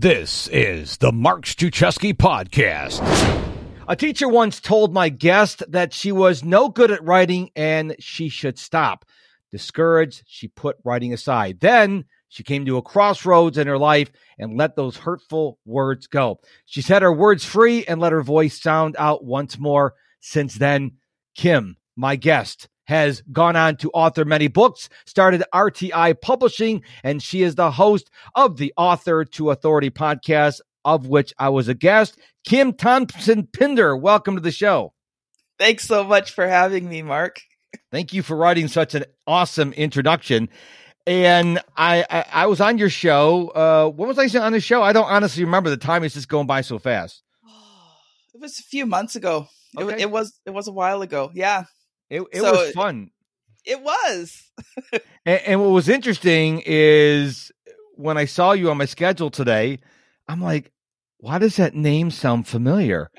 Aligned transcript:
This 0.00 0.46
is 0.52 0.98
the 0.98 1.10
Mark 1.10 1.44
Struczewski 1.44 2.14
podcast. 2.14 3.02
A 3.88 3.96
teacher 3.96 4.28
once 4.28 4.60
told 4.60 4.94
my 4.94 5.08
guest 5.08 5.64
that 5.66 5.92
she 5.92 6.12
was 6.12 6.44
no 6.44 6.68
good 6.68 6.92
at 6.92 7.02
writing 7.02 7.50
and 7.56 7.96
she 7.98 8.28
should 8.28 8.60
stop. 8.60 9.04
Discouraged, 9.50 10.22
she 10.24 10.46
put 10.46 10.76
writing 10.84 11.12
aside. 11.12 11.58
Then 11.58 12.04
she 12.28 12.44
came 12.44 12.64
to 12.66 12.76
a 12.76 12.82
crossroads 12.82 13.58
in 13.58 13.66
her 13.66 13.76
life 13.76 14.12
and 14.38 14.56
let 14.56 14.76
those 14.76 14.98
hurtful 14.98 15.58
words 15.64 16.06
go. 16.06 16.38
She 16.64 16.80
set 16.80 17.02
her 17.02 17.12
words 17.12 17.44
free 17.44 17.84
and 17.84 18.00
let 18.00 18.12
her 18.12 18.22
voice 18.22 18.62
sound 18.62 18.94
out 19.00 19.24
once 19.24 19.58
more. 19.58 19.94
Since 20.20 20.54
then, 20.54 20.92
Kim, 21.34 21.76
my 21.96 22.14
guest, 22.14 22.68
has 22.88 23.22
gone 23.30 23.54
on 23.54 23.76
to 23.76 23.90
author 23.90 24.24
many 24.24 24.48
books, 24.48 24.88
started 25.06 25.44
RTI 25.54 26.20
Publishing, 26.20 26.82
and 27.04 27.22
she 27.22 27.42
is 27.42 27.54
the 27.54 27.70
host 27.70 28.10
of 28.34 28.56
the 28.56 28.72
Author 28.76 29.24
to 29.26 29.50
Authority 29.50 29.90
podcast, 29.90 30.60
of 30.84 31.06
which 31.06 31.34
I 31.38 31.50
was 31.50 31.68
a 31.68 31.74
guest. 31.74 32.18
Kim 32.44 32.72
Thompson 32.72 33.46
Pinder, 33.46 33.94
welcome 33.94 34.34
to 34.36 34.40
the 34.40 34.50
show. 34.50 34.94
Thanks 35.58 35.84
so 35.84 36.02
much 36.02 36.32
for 36.32 36.48
having 36.48 36.88
me, 36.88 37.02
Mark. 37.02 37.40
Thank 37.92 38.14
you 38.14 38.22
for 38.22 38.36
writing 38.36 38.68
such 38.68 38.94
an 38.94 39.04
awesome 39.26 39.74
introduction. 39.74 40.48
And 41.06 41.60
I, 41.76 42.06
I, 42.08 42.24
I 42.32 42.46
was 42.46 42.60
on 42.60 42.78
your 42.78 42.90
show. 42.90 43.48
Uh, 43.48 43.90
when 43.90 44.08
was 44.08 44.18
I 44.18 44.38
on 44.40 44.52
the 44.52 44.60
show? 44.60 44.82
I 44.82 44.94
don't 44.94 45.10
honestly 45.10 45.44
remember. 45.44 45.68
The 45.68 45.76
time 45.76 46.04
is 46.04 46.14
just 46.14 46.28
going 46.28 46.46
by 46.46 46.62
so 46.62 46.78
fast. 46.78 47.22
It 48.34 48.40
was 48.40 48.60
a 48.60 48.62
few 48.62 48.86
months 48.86 49.16
ago. 49.16 49.48
Okay. 49.76 49.94
It, 49.94 50.00
it 50.02 50.10
was 50.12 50.38
it 50.46 50.50
was 50.50 50.68
a 50.68 50.72
while 50.72 51.02
ago. 51.02 51.32
Yeah. 51.34 51.64
It, 52.10 52.22
it 52.32 52.40
so 52.40 52.52
was 52.52 52.72
fun. 52.72 53.10
It 53.64 53.82
was. 53.82 54.50
and, 55.26 55.40
and 55.46 55.60
what 55.60 55.70
was 55.70 55.88
interesting 55.88 56.62
is 56.64 57.52
when 57.96 58.16
I 58.16 58.24
saw 58.24 58.52
you 58.52 58.70
on 58.70 58.78
my 58.78 58.86
schedule 58.86 59.30
today, 59.30 59.78
I'm 60.26 60.40
like, 60.40 60.72
why 61.18 61.38
does 61.38 61.56
that 61.56 61.74
name 61.74 62.10
sound 62.10 62.46
familiar? 62.46 63.10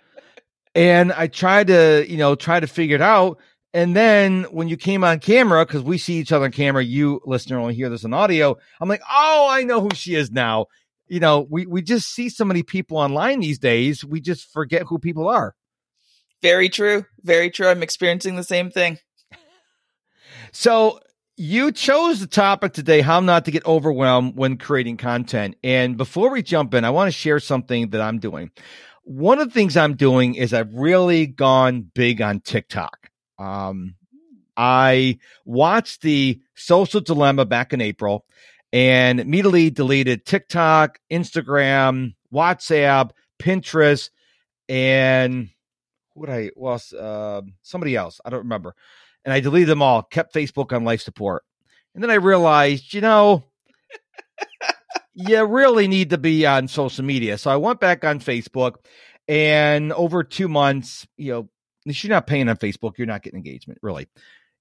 and 0.75 1.11
I 1.11 1.27
tried 1.27 1.67
to, 1.67 2.05
you 2.07 2.17
know, 2.17 2.35
try 2.35 2.59
to 2.59 2.67
figure 2.67 2.95
it 2.95 3.01
out. 3.01 3.39
And 3.73 3.95
then 3.95 4.43
when 4.45 4.67
you 4.67 4.77
came 4.77 5.03
on 5.03 5.19
camera, 5.19 5.65
because 5.65 5.83
we 5.83 5.97
see 5.97 6.15
each 6.15 6.31
other 6.31 6.45
on 6.45 6.51
camera, 6.51 6.83
you 6.83 7.21
listener 7.25 7.59
only 7.59 7.75
hear 7.75 7.89
this 7.89 8.05
on 8.05 8.13
audio. 8.13 8.57
I'm 8.81 8.89
like, 8.89 9.01
oh, 9.11 9.47
I 9.49 9.63
know 9.63 9.81
who 9.81 9.89
she 9.93 10.15
is 10.15 10.31
now. 10.31 10.65
You 11.07 11.19
know, 11.19 11.45
we 11.49 11.65
we 11.65 11.81
just 11.81 12.13
see 12.13 12.29
so 12.29 12.45
many 12.45 12.63
people 12.63 12.97
online 12.97 13.39
these 13.39 13.59
days, 13.59 14.05
we 14.05 14.21
just 14.21 14.51
forget 14.51 14.83
who 14.83 14.99
people 14.99 15.27
are. 15.27 15.55
Very 16.41 16.69
true. 16.69 17.05
Very 17.23 17.49
true. 17.49 17.67
I'm 17.67 17.83
experiencing 17.83 18.35
the 18.35 18.43
same 18.43 18.71
thing. 18.71 18.99
So 20.51 20.99
you 21.37 21.71
chose 21.71 22.19
the 22.19 22.27
topic 22.27 22.73
today 22.73 23.01
how 23.01 23.19
not 23.19 23.45
to 23.45 23.51
get 23.51 23.65
overwhelmed 23.65 24.35
when 24.35 24.57
creating 24.57 24.97
content. 24.97 25.55
And 25.63 25.95
before 25.95 26.31
we 26.31 26.41
jump 26.41 26.73
in, 26.73 26.83
I 26.85 26.89
want 26.89 27.07
to 27.07 27.17
share 27.17 27.39
something 27.39 27.89
that 27.91 28.01
I'm 28.01 28.19
doing. 28.19 28.51
One 29.03 29.39
of 29.39 29.47
the 29.47 29.53
things 29.53 29.77
I'm 29.77 29.95
doing 29.95 30.35
is 30.35 30.53
I've 30.53 30.73
really 30.73 31.27
gone 31.27 31.89
big 31.93 32.21
on 32.21 32.41
TikTok. 32.41 33.09
Um, 33.37 33.95
I 34.57 35.19
watched 35.45 36.01
the 36.01 36.41
social 36.55 36.99
dilemma 36.99 37.45
back 37.45 37.71
in 37.71 37.79
April 37.79 38.25
and 38.73 39.19
immediately 39.19 39.69
deleted 39.69 40.25
TikTok, 40.25 40.99
Instagram, 41.09 42.15
WhatsApp, 42.33 43.11
Pinterest, 43.41 44.09
and 44.67 45.49
what 46.19 46.29
I 46.29 46.51
was 46.55 46.93
uh, 46.93 47.41
somebody 47.61 47.95
else. 47.95 48.19
I 48.23 48.29
don't 48.29 48.39
remember. 48.39 48.75
And 49.25 49.33
I 49.33 49.39
deleted 49.39 49.69
them 49.69 49.81
all, 49.81 50.03
kept 50.03 50.33
Facebook 50.33 50.73
on 50.73 50.83
life 50.83 51.01
support. 51.01 51.43
And 51.93 52.03
then 52.03 52.11
I 52.11 52.15
realized, 52.15 52.93
you 52.93 53.01
know, 53.01 53.43
you 55.13 55.43
really 55.45 55.87
need 55.87 56.11
to 56.11 56.17
be 56.17 56.45
on 56.45 56.67
social 56.67 57.03
media. 57.03 57.37
So 57.37 57.51
I 57.51 57.57
went 57.57 57.79
back 57.79 58.05
on 58.05 58.19
Facebook 58.19 58.75
and 59.27 59.91
over 59.93 60.23
two 60.23 60.47
months, 60.47 61.07
you 61.17 61.31
know, 61.33 61.49
if 61.85 62.03
you're 62.03 62.09
not 62.09 62.27
paying 62.27 62.49
on 62.49 62.57
Facebook, 62.57 62.97
you're 62.97 63.07
not 63.07 63.23
getting 63.23 63.37
engagement, 63.37 63.79
really. 63.81 64.07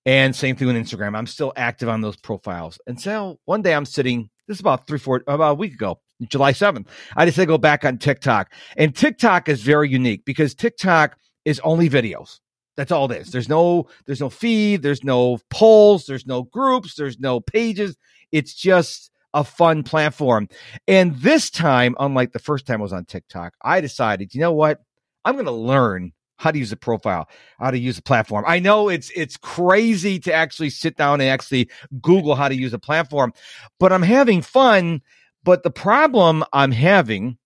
And 0.06 0.34
same 0.34 0.56
thing 0.56 0.66
with 0.68 0.76
Instagram. 0.76 1.16
I'm 1.16 1.26
still 1.26 1.52
active 1.56 1.88
on 1.88 2.00
those 2.00 2.16
profiles. 2.16 2.78
And 2.86 3.00
so 3.00 3.38
one 3.44 3.62
day 3.62 3.74
I'm 3.74 3.84
sitting, 3.84 4.30
this 4.46 4.56
is 4.56 4.60
about 4.60 4.86
three, 4.86 4.98
four, 4.98 5.22
about 5.26 5.52
a 5.52 5.54
week 5.54 5.74
ago, 5.74 6.00
July 6.28 6.52
7th. 6.52 6.86
I 7.16 7.24
decided 7.24 7.46
to 7.46 7.52
go 7.52 7.58
back 7.58 7.84
on 7.84 7.98
TikTok. 7.98 8.52
And 8.76 8.94
TikTok 8.96 9.48
is 9.48 9.62
very 9.62 9.90
unique 9.90 10.24
because 10.24 10.54
TikTok 10.54 11.16
is 11.48 11.60
only 11.60 11.88
videos. 11.88 12.40
That's 12.76 12.92
all 12.92 13.10
it 13.10 13.22
is. 13.22 13.32
There's 13.32 13.48
no 13.48 13.88
there's 14.04 14.20
no 14.20 14.28
feed, 14.28 14.82
there's 14.82 15.02
no 15.02 15.38
polls, 15.48 16.04
there's 16.04 16.26
no 16.26 16.42
groups, 16.42 16.94
there's 16.94 17.18
no 17.18 17.40
pages. 17.40 17.96
It's 18.30 18.52
just 18.54 19.10
a 19.32 19.42
fun 19.42 19.82
platform. 19.82 20.48
And 20.86 21.16
this 21.16 21.50
time, 21.50 21.96
unlike 21.98 22.32
the 22.32 22.38
first 22.38 22.66
time 22.66 22.80
I 22.80 22.82
was 22.82 22.92
on 22.92 23.06
TikTok, 23.06 23.54
I 23.62 23.80
decided, 23.80 24.34
you 24.34 24.40
know 24.40 24.52
what? 24.52 24.80
I'm 25.24 25.34
going 25.34 25.46
to 25.46 25.52
learn 25.52 26.12
how 26.36 26.50
to 26.50 26.58
use 26.58 26.70
a 26.70 26.76
profile, 26.76 27.28
how 27.58 27.70
to 27.70 27.78
use 27.78 27.98
a 27.98 28.02
platform. 28.02 28.44
I 28.46 28.58
know 28.58 28.90
it's 28.90 29.10
it's 29.16 29.38
crazy 29.38 30.18
to 30.20 30.32
actually 30.32 30.70
sit 30.70 30.96
down 30.96 31.20
and 31.22 31.30
actually 31.30 31.70
Google 32.02 32.34
how 32.34 32.48
to 32.48 32.54
use 32.54 32.74
a 32.74 32.78
platform, 32.78 33.32
but 33.80 33.90
I'm 33.90 34.02
having 34.02 34.42
fun. 34.42 35.00
But 35.44 35.62
the 35.62 35.70
problem 35.70 36.44
I'm 36.52 36.72
having 36.72 37.38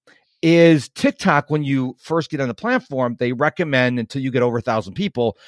is 0.42 0.88
TikTok, 0.90 1.50
when 1.50 1.62
you 1.62 1.96
first 2.00 2.30
get 2.30 2.40
on 2.40 2.48
the 2.48 2.54
platform, 2.54 3.16
they 3.18 3.32
recommend 3.32 3.98
until 3.98 4.20
you 4.20 4.30
get 4.30 4.42
over 4.42 4.58
a 4.58 4.62
thousand 4.62 4.94
people, 4.94 5.38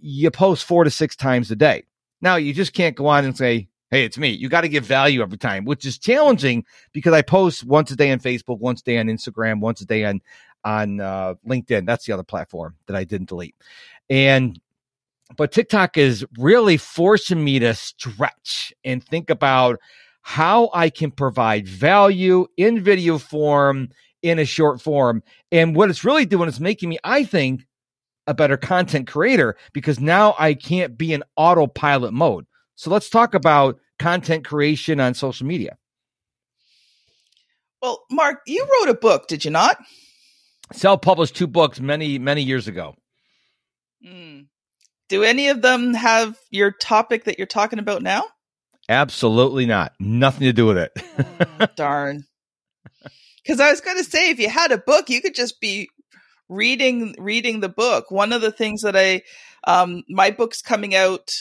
you 0.00 0.30
post 0.30 0.64
four 0.64 0.84
to 0.84 0.90
six 0.90 1.16
times 1.16 1.50
a 1.50 1.56
day. 1.56 1.84
Now 2.20 2.36
you 2.36 2.54
just 2.54 2.72
can't 2.72 2.96
go 2.96 3.06
on 3.08 3.24
and 3.24 3.36
say, 3.36 3.68
Hey, 3.90 4.04
it's 4.04 4.18
me. 4.18 4.30
You 4.30 4.48
got 4.48 4.62
to 4.62 4.68
give 4.68 4.84
value 4.84 5.22
every 5.22 5.38
time, 5.38 5.64
which 5.64 5.84
is 5.84 5.98
challenging 5.98 6.64
because 6.92 7.12
I 7.12 7.22
post 7.22 7.64
once 7.64 7.90
a 7.90 7.96
day 7.96 8.10
on 8.10 8.18
Facebook, 8.18 8.58
once 8.58 8.80
a 8.80 8.84
day 8.84 8.98
on 8.98 9.06
Instagram, 9.06 9.60
once 9.60 9.80
a 9.82 9.86
day 9.86 10.04
on, 10.04 10.20
on 10.64 11.00
uh, 11.00 11.34
LinkedIn. 11.46 11.86
That's 11.86 12.04
the 12.04 12.12
other 12.12 12.24
platform 12.24 12.76
that 12.86 12.96
I 12.96 13.04
didn't 13.04 13.28
delete. 13.28 13.54
And, 14.10 14.58
but 15.36 15.52
TikTok 15.52 15.96
is 15.96 16.24
really 16.38 16.76
forcing 16.76 17.44
me 17.44 17.60
to 17.60 17.74
stretch 17.74 18.72
and 18.84 19.04
think 19.04 19.30
about 19.30 19.78
how 20.22 20.70
I 20.72 20.90
can 20.90 21.10
provide 21.10 21.68
value 21.68 22.46
in 22.56 22.82
video 22.82 23.18
form 23.18 23.90
in 24.24 24.38
a 24.38 24.44
short 24.46 24.80
form. 24.80 25.22
And 25.52 25.76
what 25.76 25.90
it's 25.90 26.02
really 26.02 26.24
doing 26.24 26.48
is 26.48 26.58
making 26.58 26.88
me, 26.88 26.98
I 27.04 27.24
think, 27.24 27.66
a 28.26 28.32
better 28.32 28.56
content 28.56 29.06
creator 29.06 29.54
because 29.74 30.00
now 30.00 30.34
I 30.38 30.54
can't 30.54 30.96
be 30.96 31.12
in 31.12 31.22
autopilot 31.36 32.14
mode. 32.14 32.46
So 32.74 32.90
let's 32.90 33.10
talk 33.10 33.34
about 33.34 33.78
content 33.98 34.46
creation 34.46 34.98
on 34.98 35.12
social 35.12 35.46
media. 35.46 35.76
Well, 37.82 38.02
Mark, 38.10 38.40
you 38.46 38.66
wrote 38.66 38.88
a 38.88 38.98
book, 38.98 39.28
did 39.28 39.44
you 39.44 39.50
not? 39.50 39.76
Self 40.72 41.02
published 41.02 41.36
two 41.36 41.46
books 41.46 41.78
many, 41.78 42.18
many 42.18 42.42
years 42.42 42.66
ago. 42.66 42.94
Mm. 44.04 44.46
Do 45.10 45.22
any 45.22 45.48
of 45.48 45.60
them 45.60 45.92
have 45.92 46.38
your 46.50 46.70
topic 46.70 47.24
that 47.24 47.36
you're 47.36 47.46
talking 47.46 47.78
about 47.78 48.02
now? 48.02 48.24
Absolutely 48.88 49.66
not. 49.66 49.92
Nothing 50.00 50.46
to 50.46 50.54
do 50.54 50.64
with 50.64 50.78
it. 50.78 50.92
oh, 51.60 51.66
darn. 51.76 52.24
Because 53.44 53.60
I 53.60 53.70
was 53.70 53.80
going 53.80 53.98
to 53.98 54.04
say, 54.04 54.30
if 54.30 54.38
you 54.38 54.48
had 54.48 54.72
a 54.72 54.78
book, 54.78 55.10
you 55.10 55.20
could 55.20 55.34
just 55.34 55.60
be 55.60 55.88
reading 56.48 57.14
reading 57.18 57.60
the 57.60 57.68
book. 57.68 58.10
One 58.10 58.32
of 58.32 58.40
the 58.40 58.52
things 58.52 58.82
that 58.82 58.96
I, 58.96 59.22
um, 59.66 60.02
my 60.08 60.30
book's 60.30 60.62
coming 60.62 60.94
out 60.94 61.32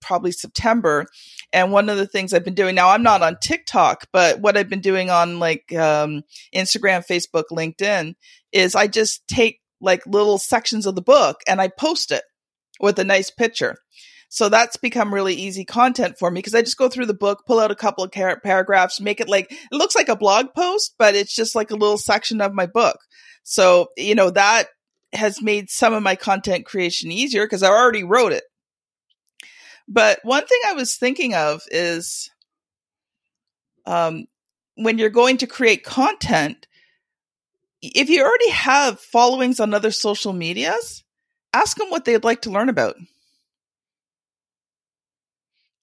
probably 0.00 0.32
September, 0.32 1.06
and 1.52 1.72
one 1.72 1.88
of 1.88 1.96
the 1.96 2.06
things 2.06 2.32
I've 2.32 2.44
been 2.44 2.54
doing 2.54 2.74
now, 2.74 2.90
I'm 2.90 3.02
not 3.02 3.22
on 3.22 3.38
TikTok, 3.40 4.08
but 4.12 4.40
what 4.40 4.56
I've 4.56 4.68
been 4.68 4.80
doing 4.80 5.08
on 5.08 5.38
like 5.38 5.74
um, 5.74 6.22
Instagram, 6.54 7.06
Facebook, 7.06 7.44
LinkedIn 7.50 8.14
is 8.52 8.74
I 8.74 8.86
just 8.86 9.26
take 9.26 9.60
like 9.80 10.06
little 10.06 10.38
sections 10.38 10.86
of 10.86 10.94
the 10.94 11.02
book 11.02 11.40
and 11.48 11.60
I 11.60 11.68
post 11.68 12.12
it 12.12 12.24
with 12.80 12.98
a 12.98 13.04
nice 13.04 13.30
picture. 13.30 13.76
So 14.34 14.48
that's 14.48 14.76
become 14.76 15.14
really 15.14 15.36
easy 15.36 15.64
content 15.64 16.18
for 16.18 16.28
me 16.28 16.38
because 16.38 16.56
I 16.56 16.62
just 16.62 16.76
go 16.76 16.88
through 16.88 17.06
the 17.06 17.14
book, 17.14 17.44
pull 17.46 17.60
out 17.60 17.70
a 17.70 17.76
couple 17.76 18.02
of 18.02 18.10
paragraphs, 18.10 19.00
make 19.00 19.20
it 19.20 19.28
like, 19.28 19.52
it 19.52 19.58
looks 19.70 19.94
like 19.94 20.08
a 20.08 20.16
blog 20.16 20.54
post, 20.56 20.96
but 20.98 21.14
it's 21.14 21.36
just 21.36 21.54
like 21.54 21.70
a 21.70 21.76
little 21.76 21.96
section 21.96 22.40
of 22.40 22.52
my 22.52 22.66
book. 22.66 22.98
So, 23.44 23.90
you 23.96 24.16
know, 24.16 24.30
that 24.30 24.70
has 25.12 25.40
made 25.40 25.70
some 25.70 25.94
of 25.94 26.02
my 26.02 26.16
content 26.16 26.66
creation 26.66 27.12
easier 27.12 27.44
because 27.44 27.62
I 27.62 27.68
already 27.68 28.02
wrote 28.02 28.32
it. 28.32 28.42
But 29.86 30.18
one 30.24 30.44
thing 30.44 30.58
I 30.66 30.72
was 30.72 30.96
thinking 30.96 31.34
of 31.34 31.62
is 31.70 32.28
um, 33.86 34.24
when 34.74 34.98
you're 34.98 35.10
going 35.10 35.36
to 35.36 35.46
create 35.46 35.84
content, 35.84 36.66
if 37.82 38.08
you 38.08 38.24
already 38.24 38.50
have 38.50 38.98
followings 38.98 39.60
on 39.60 39.74
other 39.74 39.92
social 39.92 40.32
medias, 40.32 41.04
ask 41.52 41.76
them 41.76 41.88
what 41.88 42.04
they'd 42.04 42.24
like 42.24 42.42
to 42.42 42.50
learn 42.50 42.68
about 42.68 42.96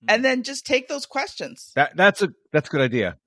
and 0.07 0.17
mm-hmm. 0.17 0.23
then 0.23 0.43
just 0.43 0.65
take 0.65 0.87
those 0.87 1.05
questions. 1.05 1.71
That 1.75 1.95
that's 1.95 2.21
a 2.21 2.29
that's 2.51 2.69
a 2.69 2.71
good 2.71 2.81
idea. 2.81 3.17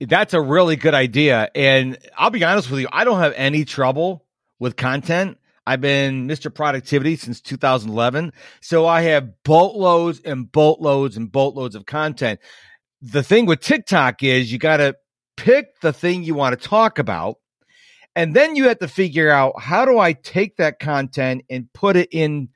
That's 0.00 0.34
a 0.34 0.40
really 0.40 0.76
good 0.76 0.94
idea. 0.94 1.48
And 1.54 1.96
I'll 2.16 2.30
be 2.30 2.42
honest 2.44 2.70
with 2.70 2.80
you, 2.80 2.88
I 2.92 3.04
don't 3.04 3.20
have 3.20 3.34
any 3.36 3.64
trouble 3.64 4.26
with 4.58 4.76
content. 4.76 5.38
I've 5.64 5.80
been 5.80 6.26
Mr. 6.26 6.52
Productivity 6.52 7.14
since 7.16 7.40
2011. 7.40 8.32
So 8.60 8.86
I 8.86 9.02
have 9.02 9.42
boatloads 9.44 10.20
and 10.24 10.50
boatloads 10.50 11.16
and 11.16 11.30
boatloads 11.30 11.76
of 11.76 11.86
content. 11.86 12.40
The 13.00 13.22
thing 13.22 13.46
with 13.46 13.60
TikTok 13.60 14.24
is 14.24 14.52
you 14.52 14.58
got 14.58 14.78
to 14.78 14.96
pick 15.36 15.80
the 15.80 15.92
thing 15.92 16.24
you 16.24 16.34
want 16.34 16.60
to 16.60 16.68
talk 16.68 16.98
about. 16.98 17.36
And 18.14 18.34
then 18.34 18.56
you 18.56 18.68
have 18.68 18.80
to 18.80 18.88
figure 18.88 19.30
out 19.30 19.60
how 19.60 19.84
do 19.84 19.98
I 19.98 20.12
take 20.12 20.56
that 20.56 20.78
content 20.78 21.44
and 21.48 21.72
put 21.72 21.96
it 21.96 22.08
in 22.10 22.48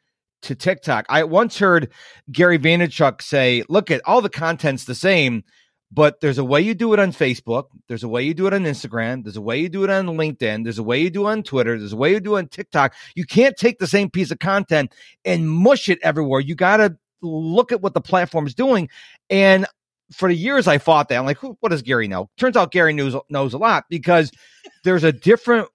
to 0.47 0.55
TikTok. 0.55 1.07
I 1.09 1.25
once 1.25 1.59
heard 1.59 1.93
Gary 2.31 2.59
Vaynerchuk 2.59 3.23
say, 3.23 3.63
look 3.69 3.91
at 3.91 4.01
all 4.05 4.21
the 4.21 4.29
content's 4.29 4.85
the 4.85 4.95
same, 4.95 5.45
but 5.93 6.21
there's 6.21 6.39
a 6.39 6.45
way 6.45 6.61
you 6.61 6.75
do 6.75 6.93
it 6.93 6.99
on 6.99 7.13
Facebook. 7.13 7.65
There's 7.89 8.03
a 8.03 8.09
way 8.09 8.23
you 8.23 8.35
do 8.35 8.47
it 8.47 8.55
on 8.55 8.65
Instagram. 8.65 9.23
There's 9.23 9.37
a 9.37 9.41
way 9.41 9.61
you 9.61 9.69
do 9.69 9.85
it 9.85 9.91
on 9.91 10.07
LinkedIn. 10.07 10.65
There's 10.65 10.79
a 10.79 10.83
way 10.83 11.01
you 11.01 11.11
do 11.11 11.27
it 11.29 11.31
on 11.31 11.43
Twitter. 11.43 11.79
There's 11.79 11.93
a 11.93 11.97
way 11.97 12.13
you 12.13 12.21
do 12.21 12.37
it 12.37 12.39
on 12.39 12.49
TikTok. 12.49 12.95
You 13.15 13.25
can't 13.25 13.57
take 13.57 13.79
the 13.79 13.87
same 13.87 14.11
piece 14.11 14.31
of 14.31 14.39
content 14.39 14.93
and 15.25 15.49
mush 15.49 15.89
it 15.89 15.99
everywhere. 16.03 16.41
You 16.41 16.55
got 16.55 16.79
to 16.79 16.97
look 17.23 17.73
at 17.73 17.83
what 17.83 17.95
the 17.95 18.01
platform 18.01 18.47
is 18.47 18.55
doing. 18.55 18.89
And 19.31 19.67
for 20.13 20.29
the 20.29 20.37
years, 20.37 20.69
I 20.69 20.79
fought 20.79 21.09
that. 21.09 21.19
I'm 21.19 21.27
like, 21.27 21.39
what 21.39 21.71
does 21.71 21.83
Gary 21.83 22.09
know? 22.09 22.31
Turns 22.37 22.57
out 22.57 22.73
Gary 22.73 22.93
knows, 22.93 23.17
knows 23.29 23.55
a 23.55 23.59
lot 23.59 23.85
because 23.89 24.31
there's 24.85 25.05
a 25.05 25.13
different 25.13 25.69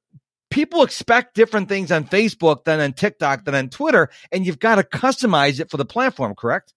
people 0.51 0.83
expect 0.83 1.33
different 1.33 1.69
things 1.69 1.92
on 1.92 2.06
Facebook 2.06 2.65
than 2.65 2.80
on 2.80 2.94
TikTok 2.94 3.45
than 3.45 3.56
on 3.56 3.69
Twitter, 3.69 4.09
and 4.31 4.45
you've 4.45 4.59
got 4.59 4.75
to 4.75 4.83
customize 4.83 5.59
it 5.59 5.71
for 5.71 5.77
the 5.77 5.86
platform, 5.86 6.36
correct? 6.36 6.74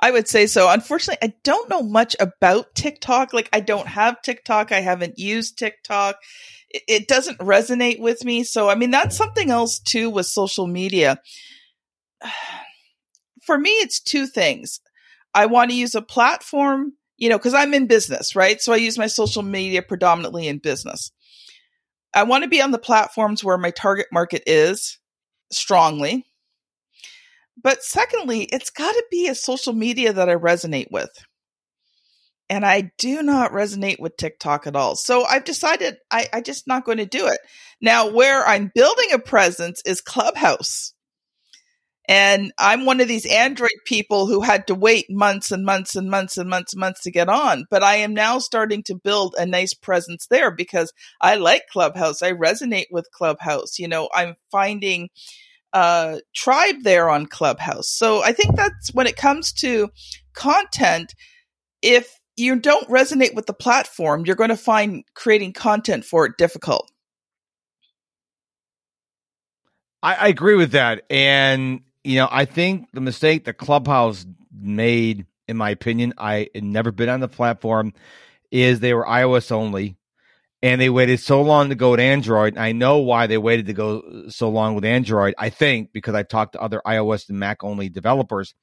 I 0.00 0.12
would 0.12 0.28
say 0.28 0.46
so. 0.46 0.68
Unfortunately, 0.68 1.28
I 1.28 1.34
don't 1.42 1.68
know 1.68 1.82
much 1.82 2.14
about 2.20 2.74
TikTok. 2.74 3.32
Like, 3.32 3.48
I 3.52 3.60
don't 3.60 3.88
have 3.88 4.22
TikTok. 4.22 4.70
I 4.70 4.80
haven't 4.80 5.18
used 5.18 5.58
TikTok. 5.58 6.16
It 6.70 7.08
doesn't 7.08 7.38
resonate 7.38 7.98
with 7.98 8.24
me. 8.24 8.44
So, 8.44 8.68
I 8.68 8.76
mean, 8.76 8.90
that's 8.90 9.16
something 9.16 9.50
else 9.50 9.80
too 9.80 10.10
with 10.10 10.26
social 10.26 10.66
media. 10.66 11.20
For 13.44 13.58
me, 13.58 13.70
it's 13.70 14.00
two 14.00 14.26
things. 14.26 14.80
I 15.34 15.46
want 15.46 15.70
to 15.70 15.76
use 15.76 15.94
a 15.94 16.02
platform, 16.02 16.92
you 17.16 17.30
know, 17.30 17.38
because 17.38 17.54
I'm 17.54 17.72
in 17.72 17.86
business, 17.86 18.36
right? 18.36 18.60
So 18.60 18.74
I 18.74 18.76
use 18.76 18.98
my 18.98 19.06
social 19.06 19.42
media 19.42 19.80
predominantly 19.80 20.48
in 20.48 20.58
business. 20.58 21.10
I 22.14 22.24
want 22.24 22.44
to 22.44 22.50
be 22.50 22.62
on 22.62 22.70
the 22.70 22.78
platforms 22.78 23.44
where 23.44 23.58
my 23.58 23.70
target 23.70 24.06
market 24.12 24.42
is 24.46 24.98
strongly. 25.52 26.26
But 27.62 27.82
secondly, 27.82 28.44
it's 28.44 28.70
got 28.70 28.92
to 28.92 29.04
be 29.10 29.28
a 29.28 29.34
social 29.34 29.72
media 29.72 30.12
that 30.12 30.28
I 30.28 30.36
resonate 30.36 30.90
with. 30.90 31.10
And 32.50 32.64
I 32.64 32.92
do 32.98 33.22
not 33.22 33.52
resonate 33.52 34.00
with 34.00 34.16
TikTok 34.16 34.66
at 34.66 34.76
all. 34.76 34.96
So 34.96 35.24
I've 35.24 35.44
decided 35.44 35.96
I, 36.10 36.28
I 36.32 36.40
just 36.40 36.66
not 36.66 36.84
going 36.84 36.98
to 36.98 37.06
do 37.06 37.26
it. 37.26 37.38
Now, 37.80 38.10
where 38.10 38.46
I'm 38.46 38.70
building 38.74 39.12
a 39.12 39.18
presence 39.18 39.82
is 39.84 40.00
Clubhouse. 40.00 40.94
And 42.08 42.52
I'm 42.58 42.86
one 42.86 43.00
of 43.00 43.08
these 43.08 43.26
Android 43.26 43.70
people 43.84 44.26
who 44.26 44.40
had 44.40 44.66
to 44.68 44.74
wait 44.74 45.06
months 45.10 45.52
and 45.52 45.64
months 45.64 45.94
and 45.94 46.10
months 46.10 46.38
and 46.38 46.48
months 46.48 46.72
and 46.72 46.80
months 46.80 47.02
to 47.02 47.10
get 47.10 47.28
on. 47.28 47.66
But 47.70 47.82
I 47.82 47.96
am 47.96 48.14
now 48.14 48.38
starting 48.38 48.82
to 48.84 48.94
build 48.94 49.34
a 49.38 49.44
nice 49.44 49.74
presence 49.74 50.26
there 50.30 50.50
because 50.50 50.92
I 51.20 51.36
like 51.36 51.64
Clubhouse. 51.70 52.22
I 52.22 52.32
resonate 52.32 52.86
with 52.90 53.10
Clubhouse. 53.12 53.78
You 53.78 53.88
know, 53.88 54.08
I'm 54.14 54.36
finding 54.50 55.10
uh 55.74 56.20
tribe 56.34 56.76
there 56.82 57.10
on 57.10 57.26
Clubhouse. 57.26 57.90
So 57.90 58.22
I 58.22 58.32
think 58.32 58.56
that's 58.56 58.94
when 58.94 59.06
it 59.06 59.16
comes 59.16 59.52
to 59.54 59.90
content, 60.34 61.14
if 61.82 62.18
you 62.36 62.58
don't 62.58 62.88
resonate 62.88 63.34
with 63.34 63.46
the 63.46 63.52
platform, 63.52 64.24
you're 64.24 64.36
going 64.36 64.50
to 64.50 64.56
find 64.56 65.04
creating 65.14 65.52
content 65.52 66.04
for 66.04 66.24
it 66.24 66.38
difficult. 66.38 66.90
I, 70.02 70.14
I 70.14 70.28
agree 70.28 70.54
with 70.54 70.72
that. 70.72 71.04
And 71.10 71.80
you 72.04 72.16
know, 72.16 72.28
I 72.30 72.44
think 72.44 72.88
the 72.92 73.00
mistake 73.00 73.44
the 73.44 73.52
clubhouse 73.52 74.26
made, 74.52 75.26
in 75.46 75.56
my 75.56 75.70
opinion, 75.70 76.14
I 76.18 76.48
had 76.54 76.64
never 76.64 76.92
been 76.92 77.08
on 77.08 77.20
the 77.20 77.28
platform, 77.28 77.92
is 78.50 78.80
they 78.80 78.94
were 78.94 79.04
iOS 79.04 79.52
only. 79.52 79.96
And 80.62 80.80
they 80.80 80.90
waited 80.90 81.20
so 81.20 81.42
long 81.42 81.68
to 81.68 81.76
go 81.76 81.92
with 81.92 82.00
Android. 82.00 82.58
I 82.58 82.72
know 82.72 82.98
why 82.98 83.28
they 83.28 83.38
waited 83.38 83.66
to 83.66 83.72
go 83.72 84.28
so 84.28 84.48
long 84.48 84.74
with 84.74 84.84
Android. 84.84 85.34
I 85.38 85.50
think 85.50 85.92
because 85.92 86.16
I 86.16 86.24
talked 86.24 86.54
to 86.54 86.60
other 86.60 86.82
iOS 86.84 87.28
and 87.28 87.38
Mac 87.38 87.62
only 87.62 87.88
developers, 87.88 88.54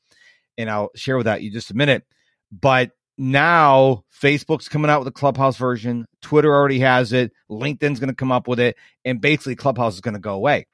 and 0.57 0.69
I'll 0.69 0.89
share 0.95 1.17
with 1.17 1.25
that 1.25 1.41
you 1.41 1.51
just 1.51 1.71
a 1.71 1.75
minute. 1.75 2.03
But 2.51 2.91
now 3.17 4.03
Facebook's 4.21 4.67
coming 4.67 4.91
out 4.91 4.99
with 4.99 5.07
a 5.07 5.11
Clubhouse 5.11 5.57
version. 5.57 6.05
Twitter 6.21 6.53
already 6.53 6.79
has 6.79 7.13
it. 7.13 7.31
LinkedIn's 7.49 7.99
going 7.99 8.09
to 8.09 8.15
come 8.15 8.31
up 8.31 8.47
with 8.47 8.59
it, 8.59 8.75
and 9.05 9.21
basically 9.21 9.55
Clubhouse 9.55 9.93
is 9.95 10.01
going 10.01 10.15
to 10.15 10.19
go 10.19 10.33
away. 10.33 10.67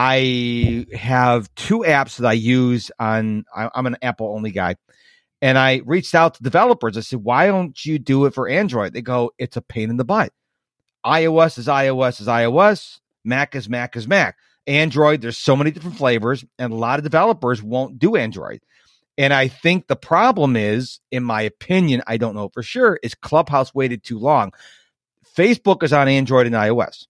I 0.00 0.86
have 0.94 1.52
two 1.56 1.80
apps 1.80 2.18
that 2.18 2.28
I 2.28 2.34
use 2.34 2.92
on. 3.00 3.44
I'm 3.52 3.86
an 3.86 3.96
Apple 4.00 4.32
only 4.32 4.52
guy, 4.52 4.76
and 5.42 5.58
I 5.58 5.82
reached 5.84 6.14
out 6.14 6.34
to 6.34 6.42
developers. 6.44 6.96
I 6.96 7.00
said, 7.00 7.24
"Why 7.24 7.48
don't 7.48 7.84
you 7.84 7.98
do 7.98 8.24
it 8.26 8.32
for 8.32 8.48
Android?" 8.48 8.92
They 8.92 9.02
go, 9.02 9.32
"It's 9.38 9.56
a 9.56 9.60
pain 9.60 9.90
in 9.90 9.96
the 9.96 10.04
butt. 10.04 10.32
iOS 11.04 11.58
is 11.58 11.66
iOS 11.66 12.20
is 12.20 12.28
iOS. 12.28 13.00
Mac 13.24 13.56
is 13.56 13.68
Mac 13.68 13.96
is 13.96 14.06
Mac. 14.06 14.36
Android, 14.68 15.20
there's 15.20 15.36
so 15.36 15.56
many 15.56 15.72
different 15.72 15.96
flavors, 15.96 16.44
and 16.60 16.72
a 16.72 16.76
lot 16.76 17.00
of 17.00 17.02
developers 17.02 17.60
won't 17.60 17.98
do 17.98 18.14
Android." 18.14 18.60
And 19.16 19.34
I 19.34 19.48
think 19.48 19.88
the 19.88 19.96
problem 19.96 20.54
is, 20.54 21.00
in 21.10 21.24
my 21.24 21.42
opinion, 21.42 22.04
I 22.06 22.18
don't 22.18 22.36
know 22.36 22.50
for 22.54 22.62
sure, 22.62 23.00
is 23.02 23.16
Clubhouse 23.16 23.74
waited 23.74 24.04
too 24.04 24.20
long. 24.20 24.52
Facebook 25.36 25.82
is 25.82 25.92
on 25.92 26.06
Android 26.06 26.46
and 26.46 26.54
iOS. 26.54 27.08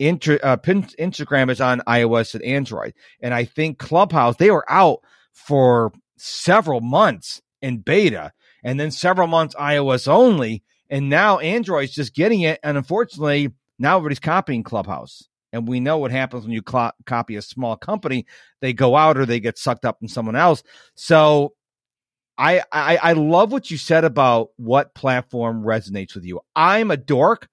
Uh, 0.00 0.56
Instagram 0.56 1.50
is 1.50 1.60
on 1.60 1.80
iOS 1.86 2.34
and 2.34 2.42
Android. 2.44 2.94
And 3.20 3.34
I 3.34 3.44
think 3.44 3.78
Clubhouse, 3.78 4.36
they 4.36 4.50
were 4.50 4.70
out 4.70 5.00
for 5.32 5.92
several 6.16 6.80
months 6.80 7.42
in 7.62 7.78
beta 7.78 8.32
and 8.64 8.80
then 8.80 8.90
several 8.90 9.26
months 9.26 9.54
iOS 9.54 10.08
only. 10.08 10.62
And 10.88 11.08
now 11.08 11.38
Android's 11.38 11.92
just 11.92 12.14
getting 12.14 12.40
it. 12.42 12.58
And 12.62 12.76
unfortunately, 12.76 13.52
now 13.78 13.96
everybody's 13.96 14.20
copying 14.20 14.62
Clubhouse. 14.62 15.28
And 15.52 15.66
we 15.66 15.80
know 15.80 15.98
what 15.98 16.12
happens 16.12 16.44
when 16.44 16.52
you 16.52 16.62
cl- 16.68 16.92
copy 17.06 17.36
a 17.36 17.42
small 17.42 17.76
company. 17.76 18.26
They 18.60 18.72
go 18.72 18.96
out 18.96 19.18
or 19.18 19.26
they 19.26 19.40
get 19.40 19.58
sucked 19.58 19.84
up 19.84 19.98
in 20.00 20.08
someone 20.08 20.36
else. 20.36 20.62
So 20.94 21.54
I, 22.38 22.62
I, 22.72 22.96
I 22.96 23.12
love 23.14 23.52
what 23.52 23.70
you 23.70 23.76
said 23.76 24.04
about 24.04 24.50
what 24.56 24.94
platform 24.94 25.62
resonates 25.62 26.14
with 26.14 26.24
you. 26.24 26.40
I'm 26.56 26.90
a 26.90 26.96
dork. 26.96 27.48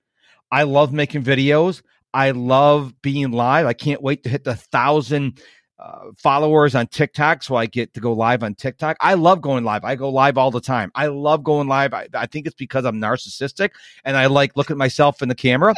I 0.52 0.64
love 0.64 0.94
making 0.94 1.24
videos. 1.24 1.82
I 2.18 2.32
love 2.32 3.00
being 3.04 3.30
live. 3.30 3.68
I 3.68 3.74
can't 3.74 4.02
wait 4.02 4.24
to 4.24 4.30
hit 4.30 4.44
the 4.44 4.56
thousand 4.56 5.40
uh, 5.78 6.06
followers 6.18 6.74
on 6.74 6.88
TikTok 6.88 7.44
so 7.44 7.56
I 7.56 7.68
get 7.68 7.94
to 7.94 8.00
go 8.00 8.12
live 8.12 8.42
on 8.42 8.56
TikTok. 8.56 8.98
I 9.00 9.14
love 9.14 9.40
going 9.40 9.64
live. 9.64 9.84
I 9.84 9.94
go 9.94 10.10
live 10.10 10.36
all 10.36 10.50
the 10.50 10.60
time. 10.60 10.92
I 10.96 11.06
love 11.08 11.44
going 11.44 11.68
live. 11.68 11.94
I, 11.94 12.08
I 12.16 12.26
think 12.26 12.48
it's 12.48 12.56
because 12.56 12.86
I'm 12.86 13.00
narcissistic 13.00 13.70
and 14.04 14.18
I 14.18 14.26
like 14.26 14.58
looking 14.58 14.74
at 14.74 14.80
myself 14.80 15.22
in 15.22 15.30
the 15.30 15.36
camera. 15.36 15.76